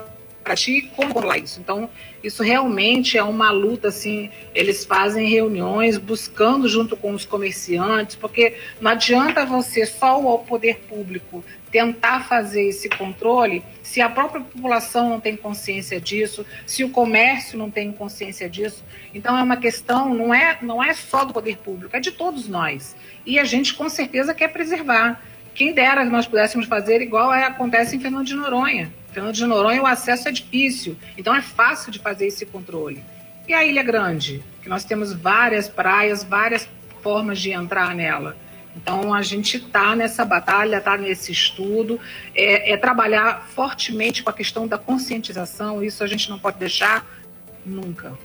Paraty, 0.43 0.91
como 0.97 1.15
controlar 1.15 1.39
isso? 1.39 1.61
Então, 1.61 1.89
isso 2.23 2.43
realmente 2.43 3.17
é 3.17 3.23
uma 3.23 3.51
luta, 3.51 3.89
assim, 3.89 4.31
eles 4.55 4.85
fazem 4.85 5.29
reuniões 5.29 5.99
buscando 5.99 6.69
junto 6.69 6.97
com 6.97 7.13
os 7.13 7.25
comerciantes, 7.25 8.17
porque 8.17 8.57
não 8.81 8.91
adianta 8.91 9.45
você 9.45 9.87
só 9.87 10.21
o 10.21 10.39
poder 10.39 10.79
público 10.89 11.45
tentar 11.71 12.29
fazer 12.29 12.69
esse 12.69 12.89
controle 12.91 13.65
se 13.83 14.01
a 14.01 14.09
própria 14.09 14.43
população 14.43 15.09
não 15.09 15.21
tem 15.21 15.37
consciência 15.37 15.99
disso, 15.99 16.45
se 16.67 16.85
o 16.85 16.91
comércio 16.91 17.59
não 17.59 17.71
tem 17.71 17.91
consciência 17.91 18.49
disso. 18.49 18.85
Então 19.15 19.37
é 19.37 19.43
uma 19.43 19.57
questão, 19.57 20.15
não 20.15 20.35
é, 20.35 20.59
não 20.61 20.85
é 20.85 20.93
só 20.93 21.25
do 21.25 21.33
poder 21.33 21.57
público, 21.57 21.97
é 21.97 22.01
de 22.01 22.13
todos 22.13 22.47
nós. 22.47 22.95
E 23.25 23.39
a 23.39 23.45
gente 23.45 23.75
com 23.75 23.89
certeza 23.89 24.35
quer 24.35 24.49
preservar. 24.49 25.21
Quem 25.55 25.73
dera 25.73 26.05
nós 26.05 26.27
pudéssemos 26.27 26.67
fazer 26.67 27.01
igual 27.01 27.33
é, 27.33 27.45
acontece 27.45 27.97
em 27.97 28.01
Fernando 28.01 28.27
de 28.27 28.35
Noronha. 28.35 28.93
Fernando 29.13 29.35
de 29.35 29.47
Noronha 29.47 29.83
o 29.83 29.87
acesso 29.87 30.29
é 30.29 30.33
difícil, 30.33 30.97
então 31.19 31.35
é 31.35 31.43
fácil 31.43 31.93
de 31.93 31.99
fazer 31.99 32.27
esse 32.27 32.47
controle. 32.47 33.05
E 33.47 33.53
a 33.53 33.65
Ilha 33.65 33.83
Grande, 33.83 34.43
que 34.63 34.69
nós 34.69 34.85
temos 34.85 35.13
várias 35.13 35.69
praias, 35.69 36.25
várias 36.25 36.69
formas 37.03 37.39
de 37.39 37.51
entrar 37.51 37.95
nela. 37.95 38.37
Então, 38.75 39.13
a 39.13 39.21
gente 39.21 39.59
está 39.59 39.95
nessa 39.95 40.25
batalha, 40.25 40.79
está 40.79 40.97
nesse 40.97 41.31
estudo, 41.31 42.01
é, 42.35 42.73
é, 42.73 42.77
trabalhar 42.79 43.47
fortemente 43.55 44.23
com 44.23 44.31
a 44.31 44.33
questão 44.33 44.67
da 44.67 44.79
conscientização, 44.79 45.85
isso 45.85 46.03
a 46.03 46.07
gente 46.07 46.31
não 46.31 46.39
pode 46.39 46.59
deixar 46.59 47.07
nunca. 47.67 48.17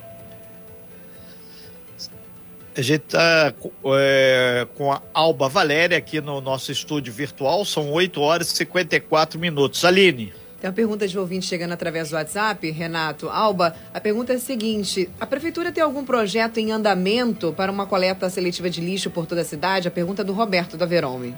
A 2.77 2.81
gente 2.81 3.01
está 3.01 3.53
é, 3.97 4.67
com 4.75 4.93
a 4.93 5.01
Alba 5.13 5.49
Valéria 5.49 5.97
aqui 5.97 6.21
no 6.21 6.39
nosso 6.39 6.71
estúdio 6.71 7.11
virtual, 7.11 7.65
são 7.65 7.91
8 7.91 8.21
horas 8.21 8.51
e 8.51 8.55
54 8.55 9.37
minutos. 9.37 9.83
Aline. 9.83 10.31
Tem 10.59 10.67
uma 10.67 10.75
pergunta 10.75 11.07
de 11.07 11.17
ouvinte 11.19 11.45
chegando 11.45 11.73
através 11.73 12.09
do 12.09 12.15
WhatsApp, 12.15 12.71
Renato. 12.71 13.29
Alba, 13.29 13.75
a 13.93 14.01
pergunta 14.01 14.33
é 14.33 14.37
a 14.37 14.39
seguinte: 14.39 15.07
a 15.19 15.25
prefeitura 15.25 15.71
tem 15.71 15.83
algum 15.83 16.03
projeto 16.03 16.57
em 16.57 16.71
andamento 16.71 17.53
para 17.53 17.71
uma 17.71 17.85
coleta 17.85 18.27
seletiva 18.27 18.67
de 18.67 18.81
lixo 18.81 19.11
por 19.11 19.27
toda 19.27 19.41
a 19.41 19.45
cidade? 19.45 19.87
A 19.87 19.91
pergunta 19.91 20.23
é 20.23 20.25
do 20.25 20.33
Roberto 20.33 20.75
da 20.75 20.85
Verome. 20.87 21.35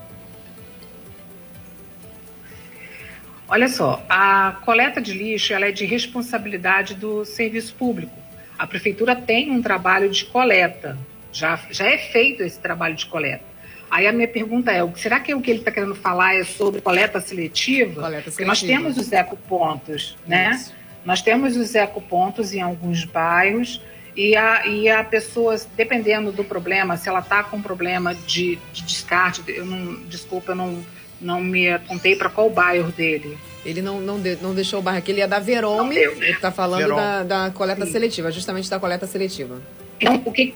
Olha 3.51 3.67
só, 3.67 4.01
a 4.07 4.57
coleta 4.63 5.01
de 5.01 5.11
lixo 5.11 5.53
ela 5.53 5.65
é 5.65 5.71
de 5.71 5.83
responsabilidade 5.83 6.93
do 6.93 7.25
serviço 7.25 7.73
público. 7.73 8.13
A 8.57 8.67
prefeitura 8.67 9.15
tem 9.15 9.51
um 9.51 9.61
trabalho 9.61 10.09
de 10.09 10.25
coleta, 10.25 10.97
já, 11.31 11.59
já 11.71 11.87
é 11.87 11.97
feito 11.97 12.43
esse 12.43 12.59
trabalho 12.59 12.95
de 12.95 13.07
coleta. 13.07 13.43
Aí 13.89 14.07
a 14.07 14.11
minha 14.11 14.27
pergunta 14.27 14.71
é, 14.71 14.87
será 14.95 15.19
que 15.19 15.33
o 15.33 15.41
que 15.41 15.49
ele 15.49 15.59
está 15.59 15.71
querendo 15.71 15.95
falar 15.95 16.35
é 16.35 16.43
sobre 16.43 16.79
coleta 16.81 17.19
seletiva? 17.19 18.01
Coleta 18.01 18.29
seletiva. 18.29 18.31
Porque 18.31 18.45
nós 18.45 18.61
temos 18.61 18.97
os 18.97 19.11
ecopontos, 19.11 20.17
né? 20.27 20.51
Isso. 20.53 20.73
Nós 21.03 21.21
temos 21.21 21.55
os 21.55 21.73
ecopontos 21.73 22.53
em 22.53 22.61
alguns 22.61 23.05
bairros 23.05 23.81
e 24.15 24.35
a, 24.35 24.67
e 24.67 24.89
a 24.89 25.03
pessoa, 25.03 25.55
dependendo 25.75 26.31
do 26.31 26.43
problema, 26.43 26.97
se 26.97 27.07
ela 27.07 27.19
está 27.19 27.43
com 27.43 27.61
problema 27.61 28.13
de, 28.13 28.59
de, 28.73 28.83
descarte, 28.83 29.41
eu 29.47 29.65
não, 29.65 29.95
desculpa, 30.07 30.51
eu 30.51 30.55
não, 30.55 30.85
não 31.21 31.41
me 31.41 31.69
apontei 31.69 32.15
para 32.15 32.29
qual 32.29 32.49
bairro 32.49 32.91
dele. 32.91 33.37
Ele 33.65 33.81
não, 33.81 33.99
não, 34.01 34.19
de, 34.19 34.37
não 34.41 34.53
deixou 34.53 34.79
o 34.79 34.81
bairro 34.81 34.99
aqui, 34.99 35.11
ele 35.11 35.21
é 35.21 35.27
da 35.27 35.39
Verome, 35.39 35.95
deu, 35.95 36.15
né? 36.15 36.27
ele 36.27 36.35
está 36.35 36.51
falando 36.51 36.95
da, 36.95 37.23
da 37.23 37.51
coleta 37.51 37.85
Sim. 37.85 37.91
seletiva, 37.91 38.31
justamente 38.31 38.69
da 38.69 38.79
coleta 38.79 39.07
seletiva. 39.07 39.61
Então, 39.99 40.21
o 40.25 40.31
que, 40.31 40.53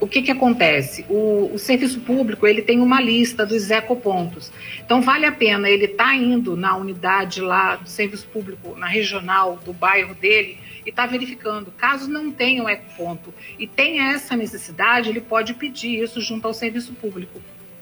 o 0.00 0.06
que, 0.06 0.22
que 0.22 0.30
acontece? 0.30 1.04
O, 1.08 1.50
o, 1.52 1.58
serviço 1.58 2.00
público 2.00 2.46
ele 2.46 2.62
tem 2.62 2.80
uma 2.80 3.00
lista 3.00 3.44
dos 3.44 3.70
ecopontos. 3.70 4.52
Então 4.84 5.02
vale 5.02 5.26
a 5.26 5.32
pena 5.32 5.68
ele 5.68 5.86
estar 5.86 6.04
tá 6.04 6.14
indo 6.14 6.56
na 6.56 6.76
unidade 6.76 7.40
lá 7.40 7.76
do 7.76 7.88
serviço 7.88 8.26
público, 8.28 8.76
na 8.76 8.86
regional 8.86 9.58
do 9.64 9.72
bairro 9.72 10.14
dele 10.14 10.58
e 10.86 10.90
estar 10.90 11.06
tá 11.06 11.08
verificando. 11.08 11.72
Caso 11.76 12.08
não 12.08 12.30
tenha 12.30 12.62
um 12.62 12.68
ecoponto 12.68 13.34
e 13.58 13.66
tenha 13.66 14.12
essa 14.12 14.36
necessidade, 14.36 15.08
ele 15.08 15.20
pode 15.20 15.54
pedir 15.54 16.02
isso 16.02 16.20
junto 16.20 16.46
ao 16.46 16.54
serviço 16.54 16.92
público. 16.92 17.40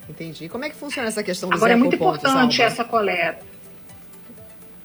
Entendi. 0.08 0.48
Como 0.48 0.64
é 0.64 0.70
que 0.70 0.76
funciona 0.76 1.08
essa 1.08 1.22
questão 1.22 1.50
dos 1.50 1.58
Agora 1.58 1.72
é 1.72 1.76
muito 1.76 1.96
importante 1.96 2.62
essa 2.62 2.84
coleta. 2.84 3.44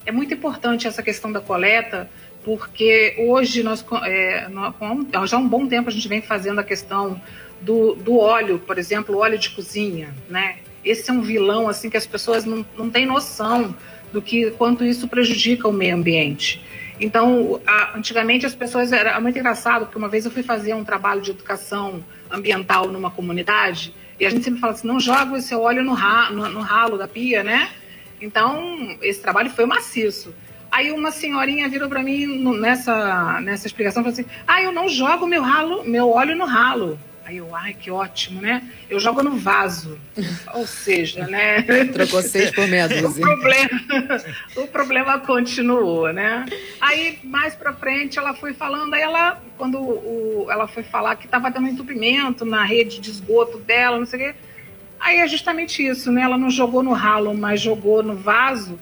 É 0.06 0.12
muito 0.12 0.34
importante 0.34 0.88
essa 0.88 1.02
questão 1.04 1.32
da 1.32 1.40
coleta 1.40 2.10
porque 2.44 3.16
hoje 3.20 3.64
nós, 3.64 3.86
é, 4.04 4.48
nós, 4.50 5.30
já 5.30 5.38
há 5.38 5.40
um 5.40 5.48
bom 5.48 5.68
tempo 5.68 5.90
a 5.90 5.92
gente 5.92 6.08
vem 6.08 6.22
fazendo 6.22 6.60
a 6.60 6.64
questão 6.64 7.22
do, 7.62 7.94
do 7.96 8.18
óleo, 8.18 8.60
por 8.60 8.78
exemplo, 8.78 9.18
óleo 9.18 9.38
de 9.38 9.52
cozinha, 9.52 10.14
né? 10.30 10.58
Esse 10.84 11.12
é 11.12 11.14
um 11.14 11.22
vilão 11.22 11.70
assim 11.70 11.90
que 11.90 11.98
as 11.98 12.08
pessoas 12.08 12.44
não, 12.44 12.66
não 12.76 12.90
têm 12.90 13.06
noção 13.06 13.76
do 14.12 14.22
que 14.22 14.52
quanto 14.52 14.84
isso 14.84 15.08
prejudica 15.08 15.68
o 15.68 15.74
meio 15.74 15.96
ambiente. 15.96 16.62
Então, 17.00 17.62
a, 17.66 17.98
antigamente 17.98 18.46
as 18.46 18.56
pessoas 18.56 18.92
era 18.92 19.20
muito 19.20 19.38
engraçado 19.38 19.86
porque 19.86 19.98
uma 19.98 20.10
vez 20.10 20.26
eu 20.26 20.32
fui 20.32 20.44
fazer 20.44 20.74
um 20.74 20.84
trabalho 20.84 21.22
de 21.22 21.32
educação 21.32 22.04
ambiental 22.30 22.88
numa 22.88 23.12
comunidade 23.12 23.94
e 24.20 24.26
a 24.26 24.30
gente 24.30 24.44
sempre 24.44 24.60
fala 24.60 24.74
assim, 24.74 24.88
não 24.88 25.00
joga 25.00 25.38
esse 25.38 25.54
óleo 25.56 25.84
no, 25.84 25.94
ra, 25.94 26.30
no, 26.30 26.48
no 26.50 26.62
ralo 26.62 26.98
da 26.98 27.08
pia, 27.08 27.44
né? 27.44 27.70
Então, 28.22 28.96
esse 29.02 29.20
trabalho 29.20 29.50
foi 29.50 29.66
maciço. 29.66 30.34
Aí 30.72 30.90
uma 30.92 31.12
senhorinha 31.12 31.68
virou 31.68 31.90
para 31.90 32.02
mim 32.02 32.26
nessa, 32.58 33.42
nessa 33.42 33.68
explicação 33.68 34.02
e 34.02 34.06
falou 34.06 34.14
assim: 34.14 34.26
Ah, 34.48 34.62
eu 34.62 34.72
não 34.72 34.88
jogo 34.88 35.28
meu 35.28 35.42
ralo, 35.42 35.84
meu 35.84 36.10
óleo 36.10 36.36
no 36.36 36.46
ralo. 36.46 36.98
Aí 37.24 37.38
eu, 37.38 37.56
ai, 37.56 37.74
que 37.74 37.92
ótimo, 37.92 38.42
né? 38.42 38.64
Eu 38.90 39.00
jogo 39.00 39.22
no 39.22 39.32
vaso. 39.32 39.98
Ou 40.54 40.66
seja, 40.66 41.28
né? 41.28 41.62
Trocou 41.94 42.22
seis 42.22 42.52
por 42.52 42.68
meia 42.68 42.88
dúzia. 42.90 43.24
o, 43.24 43.30
problema, 43.30 43.82
o 44.58 44.68
problema 44.68 45.20
continuou, 45.20 46.12
né? 46.12 46.46
Aí, 46.80 47.20
mais 47.24 47.54
pra 47.54 47.74
frente, 47.74 48.18
ela 48.18 48.34
foi 48.34 48.54
falando, 48.54 48.94
aí 48.94 49.02
ela, 49.02 49.42
quando 49.58 49.80
o, 49.80 50.48
ela 50.50 50.68
foi 50.68 50.84
falar 50.84 51.16
que 51.16 51.26
estava 51.26 51.50
dando 51.52 51.68
entupimento 51.68 52.44
na 52.44 52.64
rede 52.64 53.00
de 53.00 53.12
esgoto 53.12 53.60
dela, 53.60 53.98
não 53.98 54.06
sei 54.06 54.20
o 54.20 54.24
quê. 54.24 54.40
Aí 55.00 55.20
é 55.20 55.28
justamente 55.28 55.86
isso, 55.86 56.12
né? 56.12 56.24
Ela 56.24 56.38
não 56.38 56.50
jogou 56.50 56.84
no 56.84 56.92
ralo, 56.92 57.34
mas 57.34 57.62
jogou 57.62 58.04
no 58.04 58.16
vaso 58.16 58.80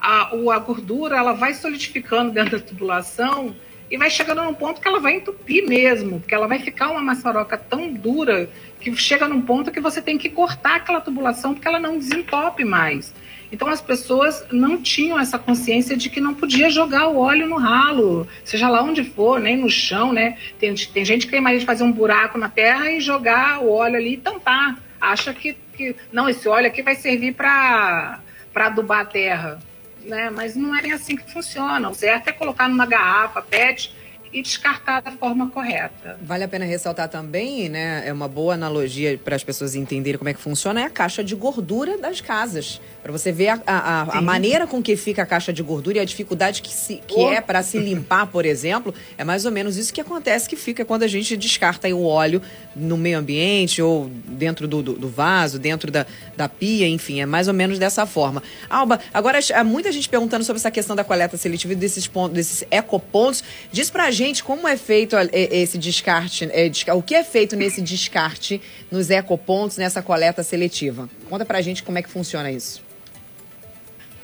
a, 0.00 0.30
a 0.32 0.58
gordura 0.58 1.16
ela 1.16 1.32
vai 1.32 1.54
solidificando 1.54 2.32
dentro 2.32 2.58
da 2.58 2.64
tubulação 2.64 3.54
e 3.90 3.96
vai 3.96 4.08
chegando 4.08 4.42
num 4.44 4.54
ponto 4.54 4.80
que 4.80 4.86
ela 4.86 5.00
vai 5.00 5.16
entupir 5.16 5.66
mesmo, 5.66 6.20
porque 6.20 6.34
ela 6.34 6.46
vai 6.46 6.60
ficar 6.60 6.90
uma 6.90 7.02
maçaroca 7.02 7.58
tão 7.58 7.92
dura 7.92 8.48
que 8.80 8.94
chega 8.96 9.28
num 9.28 9.42
ponto 9.42 9.70
que 9.70 9.80
você 9.80 10.00
tem 10.00 10.16
que 10.16 10.28
cortar 10.28 10.76
aquela 10.76 11.00
tubulação 11.00 11.52
porque 11.52 11.66
ela 11.66 11.80
não 11.80 11.98
desentope 11.98 12.64
mais. 12.64 13.12
Então 13.52 13.66
as 13.66 13.80
pessoas 13.80 14.46
não 14.52 14.80
tinham 14.80 15.18
essa 15.18 15.36
consciência 15.36 15.96
de 15.96 16.08
que 16.08 16.20
não 16.20 16.34
podia 16.34 16.70
jogar 16.70 17.08
o 17.08 17.18
óleo 17.18 17.48
no 17.48 17.56
ralo, 17.56 18.28
seja 18.44 18.68
lá 18.68 18.80
onde 18.80 19.02
for, 19.02 19.40
nem 19.40 19.56
no 19.56 19.68
chão, 19.68 20.12
né? 20.12 20.38
Tem, 20.58 20.72
tem 20.72 21.04
gente 21.04 21.26
que 21.26 21.32
tem 21.32 21.40
mais 21.40 21.58
de 21.58 21.66
fazer 21.66 21.82
um 21.82 21.90
buraco 21.90 22.38
na 22.38 22.48
terra 22.48 22.92
e 22.92 23.00
jogar 23.00 23.60
o 23.60 23.72
óleo 23.72 23.96
ali 23.96 24.14
e 24.14 24.18
tampar. 24.18 24.78
Acha 25.00 25.34
que, 25.34 25.56
que 25.76 25.96
não, 26.12 26.28
esse 26.28 26.48
óleo 26.48 26.68
aqui 26.68 26.80
vai 26.80 26.94
servir 26.94 27.34
para 27.34 28.20
adubar 28.54 29.00
a 29.00 29.04
terra 29.04 29.58
né? 30.04 30.30
Mas 30.30 30.56
não 30.56 30.74
é 30.74 30.90
assim 30.92 31.16
que 31.16 31.30
funciona. 31.30 31.88
O 31.88 31.94
certo 31.94 32.28
é 32.28 32.32
colocar 32.32 32.68
numa 32.68 32.86
garrafa 32.86 33.42
PET 33.42 33.94
e 34.32 34.42
descartar 34.42 35.00
da 35.00 35.10
forma 35.10 35.50
correta. 35.50 36.18
Vale 36.22 36.44
a 36.44 36.48
pena 36.48 36.64
ressaltar 36.64 37.08
também, 37.08 37.68
né? 37.68 38.02
É 38.06 38.12
uma 38.12 38.28
boa 38.28 38.54
analogia 38.54 39.18
para 39.22 39.34
as 39.34 39.42
pessoas 39.42 39.74
entenderem 39.74 40.18
como 40.18 40.28
é 40.28 40.34
que 40.34 40.40
funciona, 40.40 40.80
é 40.80 40.84
a 40.84 40.90
caixa 40.90 41.24
de 41.24 41.34
gordura 41.34 41.98
das 41.98 42.20
casas. 42.20 42.80
Para 43.02 43.10
você 43.10 43.32
ver 43.32 43.48
a, 43.48 43.60
a, 43.66 44.18
a, 44.18 44.22
maneira 44.22 44.66
com 44.66 44.80
que 44.82 44.96
fica 44.96 45.22
a 45.22 45.26
caixa 45.26 45.52
de 45.52 45.62
gordura 45.62 45.98
e 45.98 46.00
a 46.00 46.04
dificuldade 46.04 46.62
que, 46.62 46.72
se, 46.72 47.02
que 47.06 47.18
oh. 47.18 47.32
é 47.32 47.40
para 47.40 47.62
se 47.62 47.78
limpar, 47.78 48.26
por 48.26 48.44
exemplo, 48.44 48.94
é 49.18 49.24
mais 49.24 49.44
ou 49.44 49.50
menos 49.50 49.76
isso 49.76 49.92
que 49.92 50.00
acontece 50.00 50.48
que 50.48 50.54
fica 50.54 50.84
quando 50.84 51.02
a 51.02 51.08
gente 51.08 51.36
descarta 51.36 51.88
o 51.88 52.04
óleo 52.04 52.40
no 52.76 52.96
meio 52.96 53.18
ambiente 53.18 53.82
ou 53.82 54.08
dentro 54.26 54.68
do, 54.68 54.82
do, 54.82 54.92
do 54.92 55.08
vaso, 55.08 55.58
dentro 55.58 55.90
da, 55.90 56.06
da 56.36 56.48
pia, 56.48 56.86
enfim, 56.86 57.20
é 57.20 57.26
mais 57.26 57.48
ou 57.48 57.54
menos 57.54 57.78
dessa 57.78 58.06
forma. 58.06 58.42
Alba, 58.68 59.00
agora 59.12 59.40
há 59.54 59.64
muita 59.64 59.90
gente 59.90 60.08
perguntando 60.08 60.44
sobre 60.44 60.60
essa 60.60 60.70
questão 60.70 60.94
da 60.94 61.02
coleta 61.02 61.36
seletiva 61.36 61.72
e 61.72 61.76
desses 61.76 62.06
pontos, 62.06 62.36
desses 62.36 62.64
ecopontos. 62.70 63.42
Diz 63.72 63.90
pra 63.90 64.10
gente 64.10 64.19
como 64.44 64.68
é 64.68 64.76
feito 64.76 65.16
esse 65.32 65.78
descarte, 65.78 66.48
é, 66.52 66.92
o 66.92 67.02
que 67.02 67.14
é 67.14 67.24
feito 67.24 67.56
nesse 67.56 67.80
descarte 67.80 68.60
nos 68.90 69.08
ecopontos, 69.08 69.78
nessa 69.78 70.02
coleta 70.02 70.42
seletiva. 70.42 71.08
Conta 71.28 71.44
pra 71.44 71.62
gente 71.62 71.82
como 71.82 71.96
é 71.96 72.02
que 72.02 72.10
funciona 72.10 72.50
isso. 72.50 72.82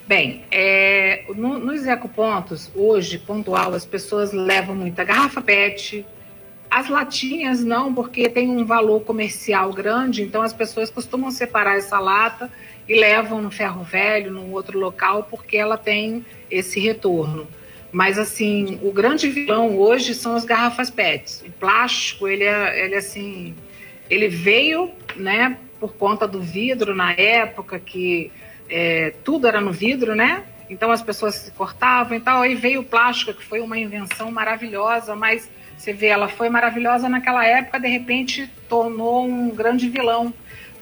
Bem, 0.06 0.44
é, 0.52 1.24
no, 1.34 1.58
nos 1.58 1.86
ecopontos, 1.86 2.70
hoje, 2.76 3.18
pontual, 3.18 3.74
as 3.74 3.84
pessoas 3.84 4.32
levam 4.32 4.76
muita 4.76 5.02
garrafa 5.02 5.40
PET, 5.40 6.04
as 6.70 6.88
latinhas 6.88 7.64
não, 7.64 7.94
porque 7.94 8.28
tem 8.28 8.50
um 8.50 8.64
valor 8.64 9.00
comercial 9.00 9.72
grande, 9.72 10.22
então 10.22 10.42
as 10.42 10.52
pessoas 10.52 10.90
costumam 10.90 11.30
separar 11.30 11.78
essa 11.78 11.98
lata 11.98 12.50
e 12.88 12.94
levam 12.94 13.40
no 13.40 13.50
ferro 13.50 13.82
velho, 13.82 14.30
num 14.30 14.52
outro 14.52 14.78
local, 14.78 15.26
porque 15.30 15.56
ela 15.56 15.78
tem 15.78 16.24
esse 16.50 16.78
retorno. 16.78 17.48
Mas 17.92 18.18
assim, 18.18 18.78
o 18.82 18.92
grande 18.92 19.28
vilão 19.28 19.78
hoje 19.78 20.14
são 20.14 20.34
as 20.34 20.44
garrafas 20.44 20.90
PETs. 20.90 21.42
O 21.46 21.52
plástico, 21.52 22.28
ele 22.28 22.44
é, 22.44 22.84
ele 22.84 22.94
é 22.94 22.98
assim, 22.98 23.54
ele 24.10 24.28
veio, 24.28 24.90
né, 25.14 25.56
por 25.78 25.94
conta 25.94 26.26
do 26.26 26.40
vidro 26.40 26.94
na 26.94 27.12
época 27.12 27.78
que 27.78 28.30
é, 28.68 29.12
tudo 29.24 29.46
era 29.46 29.60
no 29.60 29.72
vidro, 29.72 30.14
né? 30.14 30.44
Então 30.68 30.90
as 30.90 31.02
pessoas 31.02 31.34
se 31.36 31.50
cortavam 31.52 32.16
e 32.16 32.20
tal. 32.20 32.42
Aí 32.42 32.54
veio 32.54 32.80
o 32.80 32.84
plástico, 32.84 33.32
que 33.34 33.44
foi 33.44 33.60
uma 33.60 33.78
invenção 33.78 34.30
maravilhosa, 34.30 35.14
mas 35.14 35.48
você 35.76 35.92
vê, 35.92 36.06
ela 36.06 36.28
foi 36.28 36.48
maravilhosa 36.48 37.08
naquela 37.08 37.46
época, 37.46 37.78
de 37.78 37.88
repente 37.88 38.50
tornou 38.68 39.26
um 39.26 39.50
grande 39.50 39.88
vilão. 39.88 40.32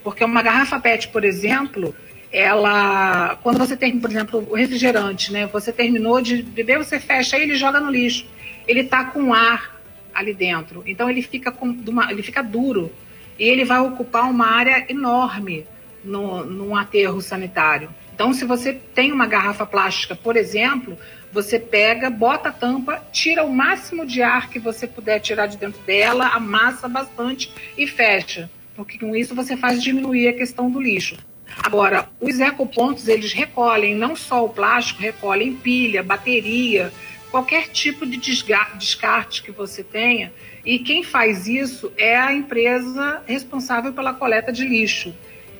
Porque 0.02 0.24
uma 0.24 0.42
garrafa 0.42 0.78
PET, 0.78 1.08
por 1.08 1.24
exemplo, 1.24 1.94
ela. 2.34 3.36
Quando 3.42 3.58
você 3.58 3.76
tem, 3.76 3.98
por 4.00 4.10
exemplo, 4.10 4.46
o 4.50 4.54
refrigerante, 4.56 5.32
né? 5.32 5.46
Você 5.46 5.72
terminou 5.72 6.20
de 6.20 6.42
beber, 6.42 6.78
você 6.78 6.98
fecha 6.98 7.38
ele 7.38 7.52
e 7.52 7.56
joga 7.56 7.78
no 7.78 7.90
lixo. 7.90 8.26
Ele 8.66 8.80
está 8.80 9.04
com 9.04 9.32
ar 9.32 9.80
ali 10.12 10.34
dentro. 10.34 10.82
Então 10.84 11.08
ele 11.08 11.22
fica, 11.22 11.52
com, 11.52 11.76
ele 12.10 12.22
fica 12.22 12.42
duro. 12.42 12.90
E 13.38 13.44
ele 13.44 13.64
vai 13.64 13.80
ocupar 13.80 14.28
uma 14.28 14.46
área 14.46 14.84
enorme 14.88 15.64
no, 16.04 16.44
num 16.44 16.76
aterro 16.76 17.20
sanitário. 17.20 17.88
Então, 18.14 18.32
se 18.32 18.44
você 18.44 18.72
tem 18.72 19.10
uma 19.10 19.26
garrafa 19.26 19.66
plástica, 19.66 20.14
por 20.14 20.36
exemplo, 20.36 20.96
você 21.32 21.58
pega, 21.58 22.08
bota 22.08 22.50
a 22.50 22.52
tampa, 22.52 23.02
tira 23.10 23.42
o 23.42 23.52
máximo 23.52 24.06
de 24.06 24.22
ar 24.22 24.48
que 24.48 24.60
você 24.60 24.86
puder 24.86 25.18
tirar 25.18 25.46
de 25.46 25.56
dentro 25.56 25.82
dela, 25.82 26.28
amassa 26.28 26.86
bastante 26.86 27.52
e 27.76 27.88
fecha. 27.88 28.48
Porque 28.76 28.98
com 28.98 29.16
isso 29.16 29.34
você 29.34 29.56
faz 29.56 29.82
diminuir 29.82 30.28
a 30.28 30.32
questão 30.32 30.70
do 30.70 30.80
lixo. 30.80 31.16
Agora, 31.62 32.08
os 32.20 32.40
ecopontos, 32.40 33.08
eles 33.08 33.32
recolhem 33.32 33.94
não 33.94 34.16
só 34.16 34.44
o 34.44 34.48
plástico, 34.48 35.00
recolhem 35.00 35.54
pilha, 35.54 36.02
bateria, 36.02 36.92
qualquer 37.30 37.68
tipo 37.68 38.06
de 38.06 38.16
descarte 38.16 39.42
que 39.42 39.50
você 39.50 39.82
tenha. 39.82 40.32
E 40.64 40.78
quem 40.78 41.02
faz 41.02 41.46
isso 41.46 41.92
é 41.96 42.16
a 42.16 42.32
empresa 42.32 43.22
responsável 43.26 43.92
pela 43.92 44.14
coleta 44.14 44.52
de 44.52 44.66
lixo 44.66 45.14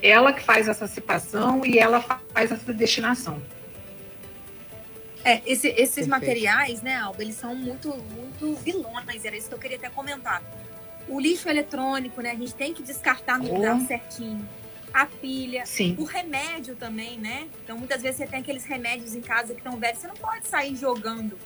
ela 0.04 0.34
que 0.34 0.42
faz 0.42 0.68
essa 0.68 0.86
separação 0.86 1.64
e 1.64 1.78
ela 1.78 1.98
faz 2.02 2.52
essa 2.52 2.74
destinação. 2.74 3.40
É, 5.24 5.40
esse, 5.46 5.68
esses 5.68 6.06
Perfeito. 6.06 6.10
materiais, 6.10 6.82
né, 6.82 6.96
Alba, 6.96 7.22
eles 7.22 7.36
são 7.36 7.54
muito, 7.54 7.88
muito 7.88 8.54
vilões, 8.56 9.24
era 9.24 9.34
isso 9.34 9.48
que 9.48 9.54
eu 9.54 9.58
queria 9.58 9.78
até 9.78 9.88
comentar. 9.88 10.42
O 11.08 11.18
lixo 11.18 11.48
eletrônico, 11.48 12.20
né, 12.20 12.32
a 12.32 12.34
gente 12.34 12.54
tem 12.54 12.74
que 12.74 12.82
descartar 12.82 13.38
no 13.38 13.54
lugar 13.54 13.76
oh. 13.76 13.86
certinho. 13.86 14.46
A 14.94 15.06
pilha, 15.06 15.66
Sim. 15.66 15.96
o 15.98 16.04
remédio 16.04 16.76
também, 16.76 17.18
né? 17.18 17.48
Então, 17.64 17.76
muitas 17.76 18.00
vezes 18.00 18.16
você 18.16 18.26
tem 18.26 18.38
aqueles 18.38 18.64
remédios 18.64 19.14
em 19.14 19.20
casa 19.20 19.52
que 19.52 19.58
estão 19.58 19.76
velhos, 19.76 19.98
você 19.98 20.06
não 20.06 20.14
pode 20.14 20.46
sair 20.46 20.76
jogando 20.76 21.36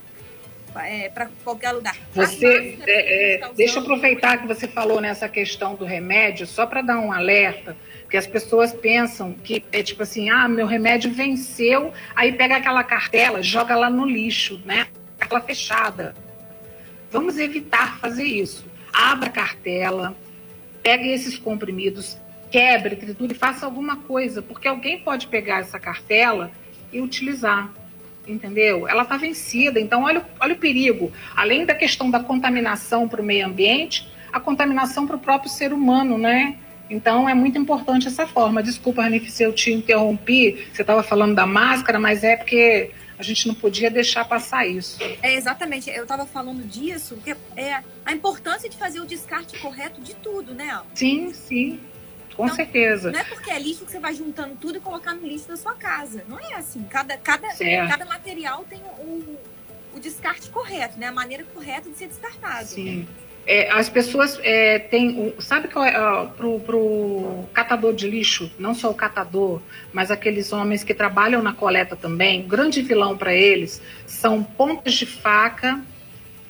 é, 0.76 1.08
para 1.08 1.30
qualquer 1.42 1.72
lugar. 1.72 1.96
Você, 2.14 2.78
é, 2.86 3.36
é, 3.36 3.52
deixa 3.54 3.78
eu 3.78 3.82
aproveitar 3.82 4.36
que 4.36 4.46
você 4.46 4.68
falou 4.68 5.00
nessa 5.00 5.28
questão 5.30 5.74
do 5.74 5.86
remédio, 5.86 6.46
só 6.46 6.66
para 6.66 6.82
dar 6.82 6.98
um 6.98 7.10
alerta 7.10 7.74
porque 8.08 8.16
as 8.16 8.26
pessoas 8.26 8.72
pensam 8.72 9.34
que 9.34 9.62
é 9.70 9.82
tipo 9.82 10.02
assim, 10.02 10.30
ah, 10.30 10.48
meu 10.48 10.66
remédio 10.66 11.12
venceu, 11.12 11.92
aí 12.16 12.32
pega 12.32 12.56
aquela 12.56 12.82
cartela, 12.82 13.42
joga 13.42 13.76
lá 13.76 13.90
no 13.90 14.06
lixo, 14.06 14.58
né? 14.64 14.86
Aquela 15.20 15.42
fechada. 15.42 16.14
Vamos 17.10 17.36
evitar 17.36 17.98
fazer 17.98 18.24
isso. 18.24 18.64
Abra 18.90 19.28
a 19.28 19.30
cartela, 19.30 20.16
pegue 20.82 21.10
esses 21.12 21.38
comprimidos, 21.38 22.16
quebre, 22.50 22.96
triture, 22.96 23.34
faça 23.34 23.66
alguma 23.66 23.96
coisa, 23.96 24.42
porque 24.42 24.68
alguém 24.68 25.00
pode 25.00 25.26
pegar 25.28 25.60
essa 25.60 25.78
cartela 25.78 26.50
e 26.92 27.00
utilizar 27.00 27.72
entendeu? 28.26 28.86
Ela 28.86 29.04
está 29.04 29.16
vencida. 29.16 29.80
Então, 29.80 30.02
olha, 30.02 30.22
olha 30.38 30.52
o 30.52 30.58
perigo. 30.58 31.10
Além 31.34 31.64
da 31.64 31.74
questão 31.74 32.10
da 32.10 32.20
contaminação 32.20 33.08
para 33.08 33.22
o 33.22 33.24
meio 33.24 33.46
ambiente, 33.46 34.06
a 34.32 34.38
contaminação 34.38 35.06
para 35.06 35.16
o 35.16 35.18
próprio 35.18 35.50
ser 35.50 35.72
humano, 35.72 36.18
né? 36.18 36.58
Então 36.90 37.28
é 37.28 37.34
muito 37.34 37.58
importante 37.58 38.08
essa 38.08 38.26
forma. 38.26 38.62
Desculpa, 38.62 39.02
Ranif, 39.02 39.30
se 39.30 39.42
eu 39.42 39.52
te 39.52 39.72
interrompi, 39.72 40.66
você 40.72 40.82
estava 40.82 41.02
falando 41.02 41.34
da 41.34 41.46
máscara, 41.46 41.98
mas 41.98 42.24
é 42.24 42.37
porque 42.37 42.90
a 43.18 43.22
gente 43.22 43.48
não 43.48 43.54
podia 43.54 43.90
deixar 43.90 44.24
passar 44.24 44.66
isso. 44.66 44.98
É 45.22 45.34
exatamente, 45.34 45.90
eu 45.90 46.04
estava 46.04 46.24
falando 46.24 46.62
disso, 46.66 47.18
que 47.24 47.34
é 47.56 47.80
a 48.06 48.12
importância 48.12 48.68
de 48.68 48.76
fazer 48.76 49.00
o 49.00 49.06
descarte 49.06 49.58
correto 49.58 50.00
de 50.00 50.14
tudo, 50.14 50.54
né? 50.54 50.80
Sim, 50.94 51.32
sim. 51.32 51.80
Com 52.38 52.44
então, 52.44 52.55
certeza. 52.55 53.11
Não 53.11 53.18
é 53.18 53.24
porque 53.24 53.51
é 53.51 53.59
lixo 53.59 53.85
que 53.85 53.90
você 53.90 53.98
vai 53.98 54.14
juntando 54.14 54.55
tudo 54.61 54.79
e 54.79 54.81
colocando 54.81 55.22
no 55.22 55.27
lixo 55.27 55.48
da 55.48 55.57
sua 55.57 55.74
casa. 55.74 56.22
Não 56.29 56.38
é 56.38 56.55
assim. 56.55 56.85
Cada, 56.85 57.16
cada, 57.16 57.48
cada 57.88 58.05
material 58.05 58.64
tem 58.70 58.81
o, 59.01 59.37
o 59.92 59.98
descarte 59.98 60.48
correto, 60.48 61.01
né? 61.01 61.09
A 61.09 61.12
maneira 61.12 61.42
correta 61.53 61.90
de 61.90 61.98
ser 61.98 62.07
descartado. 62.07 62.68
Sim. 62.68 63.09
É, 63.44 63.68
as 63.72 63.88
pessoas 63.88 64.38
é, 64.44 64.79
têm. 64.79 65.35
Sabe 65.40 65.66
qual 65.66 65.85
é. 65.85 65.90
Para 65.90 66.59
pro 66.64 67.44
catador 67.53 67.92
de 67.92 68.09
lixo, 68.09 68.48
não 68.57 68.72
só 68.72 68.88
o 68.88 68.94
catador, 68.94 69.61
mas 69.92 70.12
aqueles 70.12 70.53
homens 70.53 70.85
que 70.85 70.94
trabalham 70.94 71.42
na 71.42 71.53
coleta 71.53 71.96
também, 71.96 72.42
o 72.42 72.46
grande 72.46 72.83
vilão 72.83 73.18
para 73.18 73.35
eles 73.35 73.83
são 74.07 74.44
pontas 74.44 74.94
de 74.94 75.07
faca, 75.07 75.81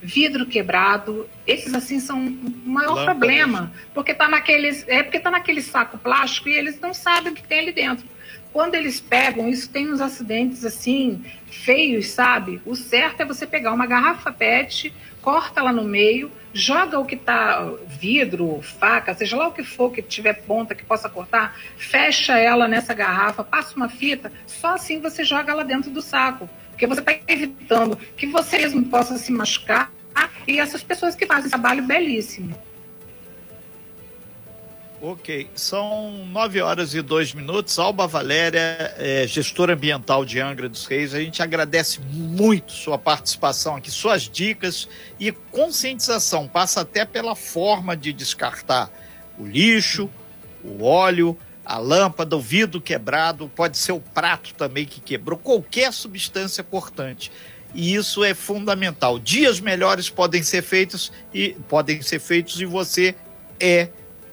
vidro 0.02 0.46
quebrado. 0.46 1.28
Esses, 1.46 1.74
assim, 1.74 2.00
são 2.00 2.18
o 2.18 2.68
maior 2.68 2.94
Lâmpadas. 2.94 3.18
problema. 3.18 3.72
Porque 3.94 4.14
tá 4.14 4.28
naqueles. 4.28 4.84
É 4.88 5.02
porque 5.02 5.20
tá 5.20 5.30
naquele 5.30 5.62
saco 5.62 5.98
plástico 5.98 6.48
e 6.48 6.54
eles 6.54 6.80
não 6.80 6.94
sabem 6.94 7.32
o 7.32 7.34
que 7.34 7.42
tem 7.42 7.60
ali 7.60 7.72
dentro. 7.72 8.06
Quando 8.52 8.74
eles 8.74 8.98
pegam, 9.00 9.48
isso 9.48 9.68
tem 9.70 9.92
uns 9.92 10.00
acidentes 10.00 10.64
assim, 10.64 11.22
feios, 11.50 12.08
sabe? 12.08 12.60
O 12.64 12.74
certo 12.74 13.20
é 13.20 13.24
você 13.24 13.46
pegar 13.46 13.72
uma 13.72 13.86
garrafa 13.86 14.32
PET, 14.32 14.92
corta 15.20 15.62
lá 15.62 15.72
no 15.72 15.84
meio 15.84 16.30
joga 16.52 16.98
o 16.98 17.04
que 17.04 17.14
está 17.14 17.70
vidro, 17.86 18.60
faca, 18.62 19.14
seja 19.14 19.36
lá 19.36 19.48
o 19.48 19.52
que 19.52 19.62
for 19.62 19.90
que 19.90 20.02
tiver 20.02 20.34
ponta 20.34 20.74
que 20.74 20.84
possa 20.84 21.08
cortar, 21.08 21.56
fecha 21.76 22.36
ela 22.36 22.66
nessa 22.66 22.94
garrafa, 22.94 23.44
passa 23.44 23.76
uma 23.76 23.88
fita, 23.88 24.32
só 24.46 24.74
assim 24.74 25.00
você 25.00 25.24
joga 25.24 25.52
ela 25.52 25.64
dentro 25.64 25.90
do 25.90 26.02
saco, 26.02 26.48
porque 26.78 26.86
você 26.86 27.00
está 27.00 27.18
evitando 27.26 27.98
que 28.16 28.28
você 28.28 28.58
mesmo 28.58 28.84
possa 28.84 29.18
se 29.18 29.32
machucar 29.32 29.92
e 30.46 30.60
essas 30.60 30.80
pessoas 30.80 31.16
que 31.16 31.26
fazem 31.26 31.50
trabalho 31.50 31.82
belíssimo. 31.82 32.56
Ok, 35.02 35.48
são 35.54 36.24
nove 36.26 36.60
horas 36.60 36.94
e 36.94 37.02
dois 37.02 37.34
minutos. 37.34 37.78
Alba 37.78 38.06
Valéria, 38.06 38.94
é, 38.96 39.26
gestora 39.26 39.74
ambiental 39.74 40.24
de 40.24 40.40
Angra 40.40 40.68
dos 40.68 40.86
Reis, 40.86 41.14
a 41.14 41.20
gente 41.20 41.42
agradece 41.42 42.00
muito 42.00 42.72
sua 42.72 42.96
participação 42.96 43.76
aqui, 43.76 43.90
suas 43.90 44.22
dicas 44.22 44.88
e 45.18 45.32
conscientização. 45.32 46.46
Passa 46.46 46.82
até 46.82 47.04
pela 47.04 47.34
forma 47.34 47.96
de 47.96 48.12
descartar 48.12 48.90
o 49.36 49.44
lixo, 49.44 50.08
o 50.64 50.84
óleo, 50.84 51.36
a 51.68 51.76
lâmpada, 51.76 52.34
o 52.34 52.40
vidro 52.40 52.80
quebrado, 52.80 53.46
pode 53.54 53.76
ser 53.76 53.92
o 53.92 54.00
prato 54.00 54.54
também 54.54 54.86
que 54.86 55.02
quebrou, 55.02 55.38
qualquer 55.38 55.92
substância 55.92 56.64
cortante. 56.64 57.30
E 57.74 57.94
isso 57.94 58.24
é 58.24 58.32
fundamental. 58.32 59.18
Dias 59.18 59.60
melhores 59.60 60.08
podem 60.08 60.42
ser 60.42 60.62
feitos 60.62 61.12
e 61.32 61.50
podem 61.68 62.00
ser 62.00 62.20
feitos 62.20 62.58
e 62.58 62.64
você 62.64 63.14
é 63.60 63.90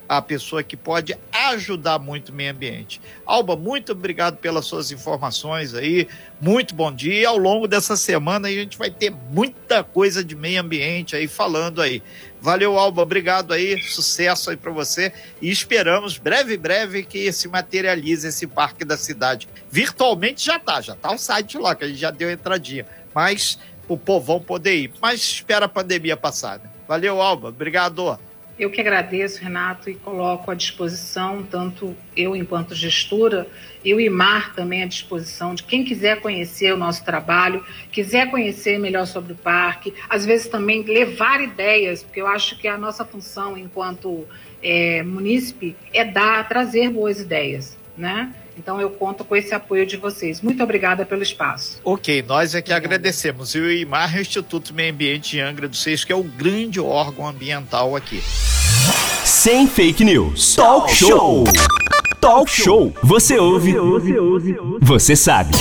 a 0.08 0.22
pessoa 0.22 0.64
que 0.64 0.78
pode 0.78 1.18
ajudar 1.32 2.00
muito 2.00 2.30
o 2.30 2.34
meio 2.34 2.52
ambiente. 2.52 3.02
Alba, 3.26 3.56
muito 3.56 3.92
obrigado 3.92 4.38
pelas 4.38 4.66
suas 4.66 4.92
informações 4.92 5.74
aí. 5.74 6.08
Muito 6.40 6.74
bom 6.74 6.92
dia. 6.92 7.22
E 7.22 7.26
ao 7.26 7.38
longo 7.38 7.68
dessa 7.68 7.98
semana 7.98 8.48
a 8.48 8.52
gente 8.52 8.78
vai 8.78 8.92
ter 8.92 9.12
muita 9.12 9.84
coisa 9.84 10.24
de 10.24 10.36
meio 10.36 10.62
ambiente 10.62 11.16
aí 11.16 11.28
falando 11.28 11.82
aí. 11.82 12.02
Valeu, 12.46 12.78
Alba. 12.78 13.02
Obrigado 13.02 13.52
aí. 13.56 13.82
Sucesso 13.82 14.52
aí 14.52 14.56
para 14.56 14.72
você. 14.72 15.12
E 15.42 15.50
esperamos 15.50 16.20
breve, 16.20 16.56
breve 16.56 17.02
que 17.02 17.32
se 17.32 17.48
materialize 17.48 18.28
esse 18.28 18.46
parque 18.46 18.86
da 18.86 18.96
cidade. 18.96 19.50
Virtualmente 19.72 20.46
já 20.46 20.60
tá, 20.60 20.80
já 20.80 20.94
tá 20.94 21.12
o 21.12 21.18
site 21.18 21.58
lá, 21.58 21.74
que 21.74 21.86
a 21.86 21.88
gente 21.88 21.98
já 22.00 22.12
deu 22.12 22.30
entradinha. 22.30 22.86
Mas 23.16 23.58
o 23.88 23.98
povão 23.98 24.40
poder 24.40 24.76
ir. 24.76 24.94
Mas 25.02 25.22
espera 25.22 25.66
a 25.66 25.68
pandemia 25.68 26.16
passar. 26.16 26.60
Né? 26.60 26.70
Valeu, 26.88 27.20
Alba. 27.20 27.50
Obrigado. 27.50 28.20
Eu 28.58 28.70
que 28.70 28.80
agradeço, 28.80 29.44
Renato, 29.44 29.90
e 29.90 29.96
coloco 29.96 30.50
à 30.50 30.56
disposição, 30.56 31.44
tanto 31.44 31.94
eu 32.16 32.34
enquanto 32.34 32.74
gestora, 32.74 33.46
e 33.84 33.94
o 33.94 34.00
IMAR 34.00 34.56
também 34.56 34.82
à 34.82 34.86
disposição 34.86 35.54
de 35.54 35.62
quem 35.64 35.84
quiser 35.84 36.22
conhecer 36.22 36.74
o 36.74 36.78
nosso 36.78 37.04
trabalho, 37.04 37.66
quiser 37.92 38.32
conhecer 38.32 38.80
melhor 38.80 39.08
sobre 39.08 39.34
o 39.34 39.36
parque, 39.36 39.94
às 40.10 40.26
vezes 40.26 40.48
também 40.48 40.84
levar 40.84 41.42
ideias, 41.42 42.02
porque 42.02 42.22
eu 42.22 42.28
acho 42.28 42.58
que 42.58 42.66
a 42.66 42.78
nossa 42.78 43.04
função 43.04 43.58
enquanto 43.58 44.26
é, 44.64 45.04
munícipe 45.04 45.76
é 45.94 46.06
dar, 46.06 46.48
trazer 46.48 46.90
boas 46.90 47.20
ideias, 47.20 47.78
né? 47.98 48.34
Então 48.58 48.80
eu 48.80 48.90
conto 48.90 49.24
com 49.24 49.36
esse 49.36 49.54
apoio 49.54 49.86
de 49.86 49.98
vocês. 49.98 50.42
Muito 50.42 50.64
obrigada 50.64 51.06
pelo 51.06 51.22
espaço. 51.24 51.80
Ok, 51.84 52.24
nós 52.28 52.56
é 52.56 52.62
que 52.62 52.72
Obrigada. 52.72 52.86
agradecemos. 52.96 53.54
E 53.56 53.60
o 53.60 53.72
IMAR 53.72 54.16
é 54.16 54.20
o 54.20 54.22
Instituto 54.22 54.74
Meio 54.74 54.94
Ambiente 54.94 55.32
de 55.32 55.40
Angra 55.42 55.68
dos 55.68 55.82
Seis, 55.82 56.04
que 56.04 56.12
é 56.12 56.16
o 56.16 56.24
grande 56.24 56.80
órgão 56.80 57.28
ambiental 57.28 57.96
aqui. 57.96 58.22
Sem 59.24 59.68
fake 59.68 60.04
news. 60.04 60.56
Talk 60.56 60.94
show. 60.94 61.44
Talk 62.22 62.50
Show. 62.50 62.94
Você 63.04 63.38
ouve, 63.38 63.74
você 63.74 64.18
ouve, 64.20 64.58
você 64.82 65.16
sabe. 65.16 65.52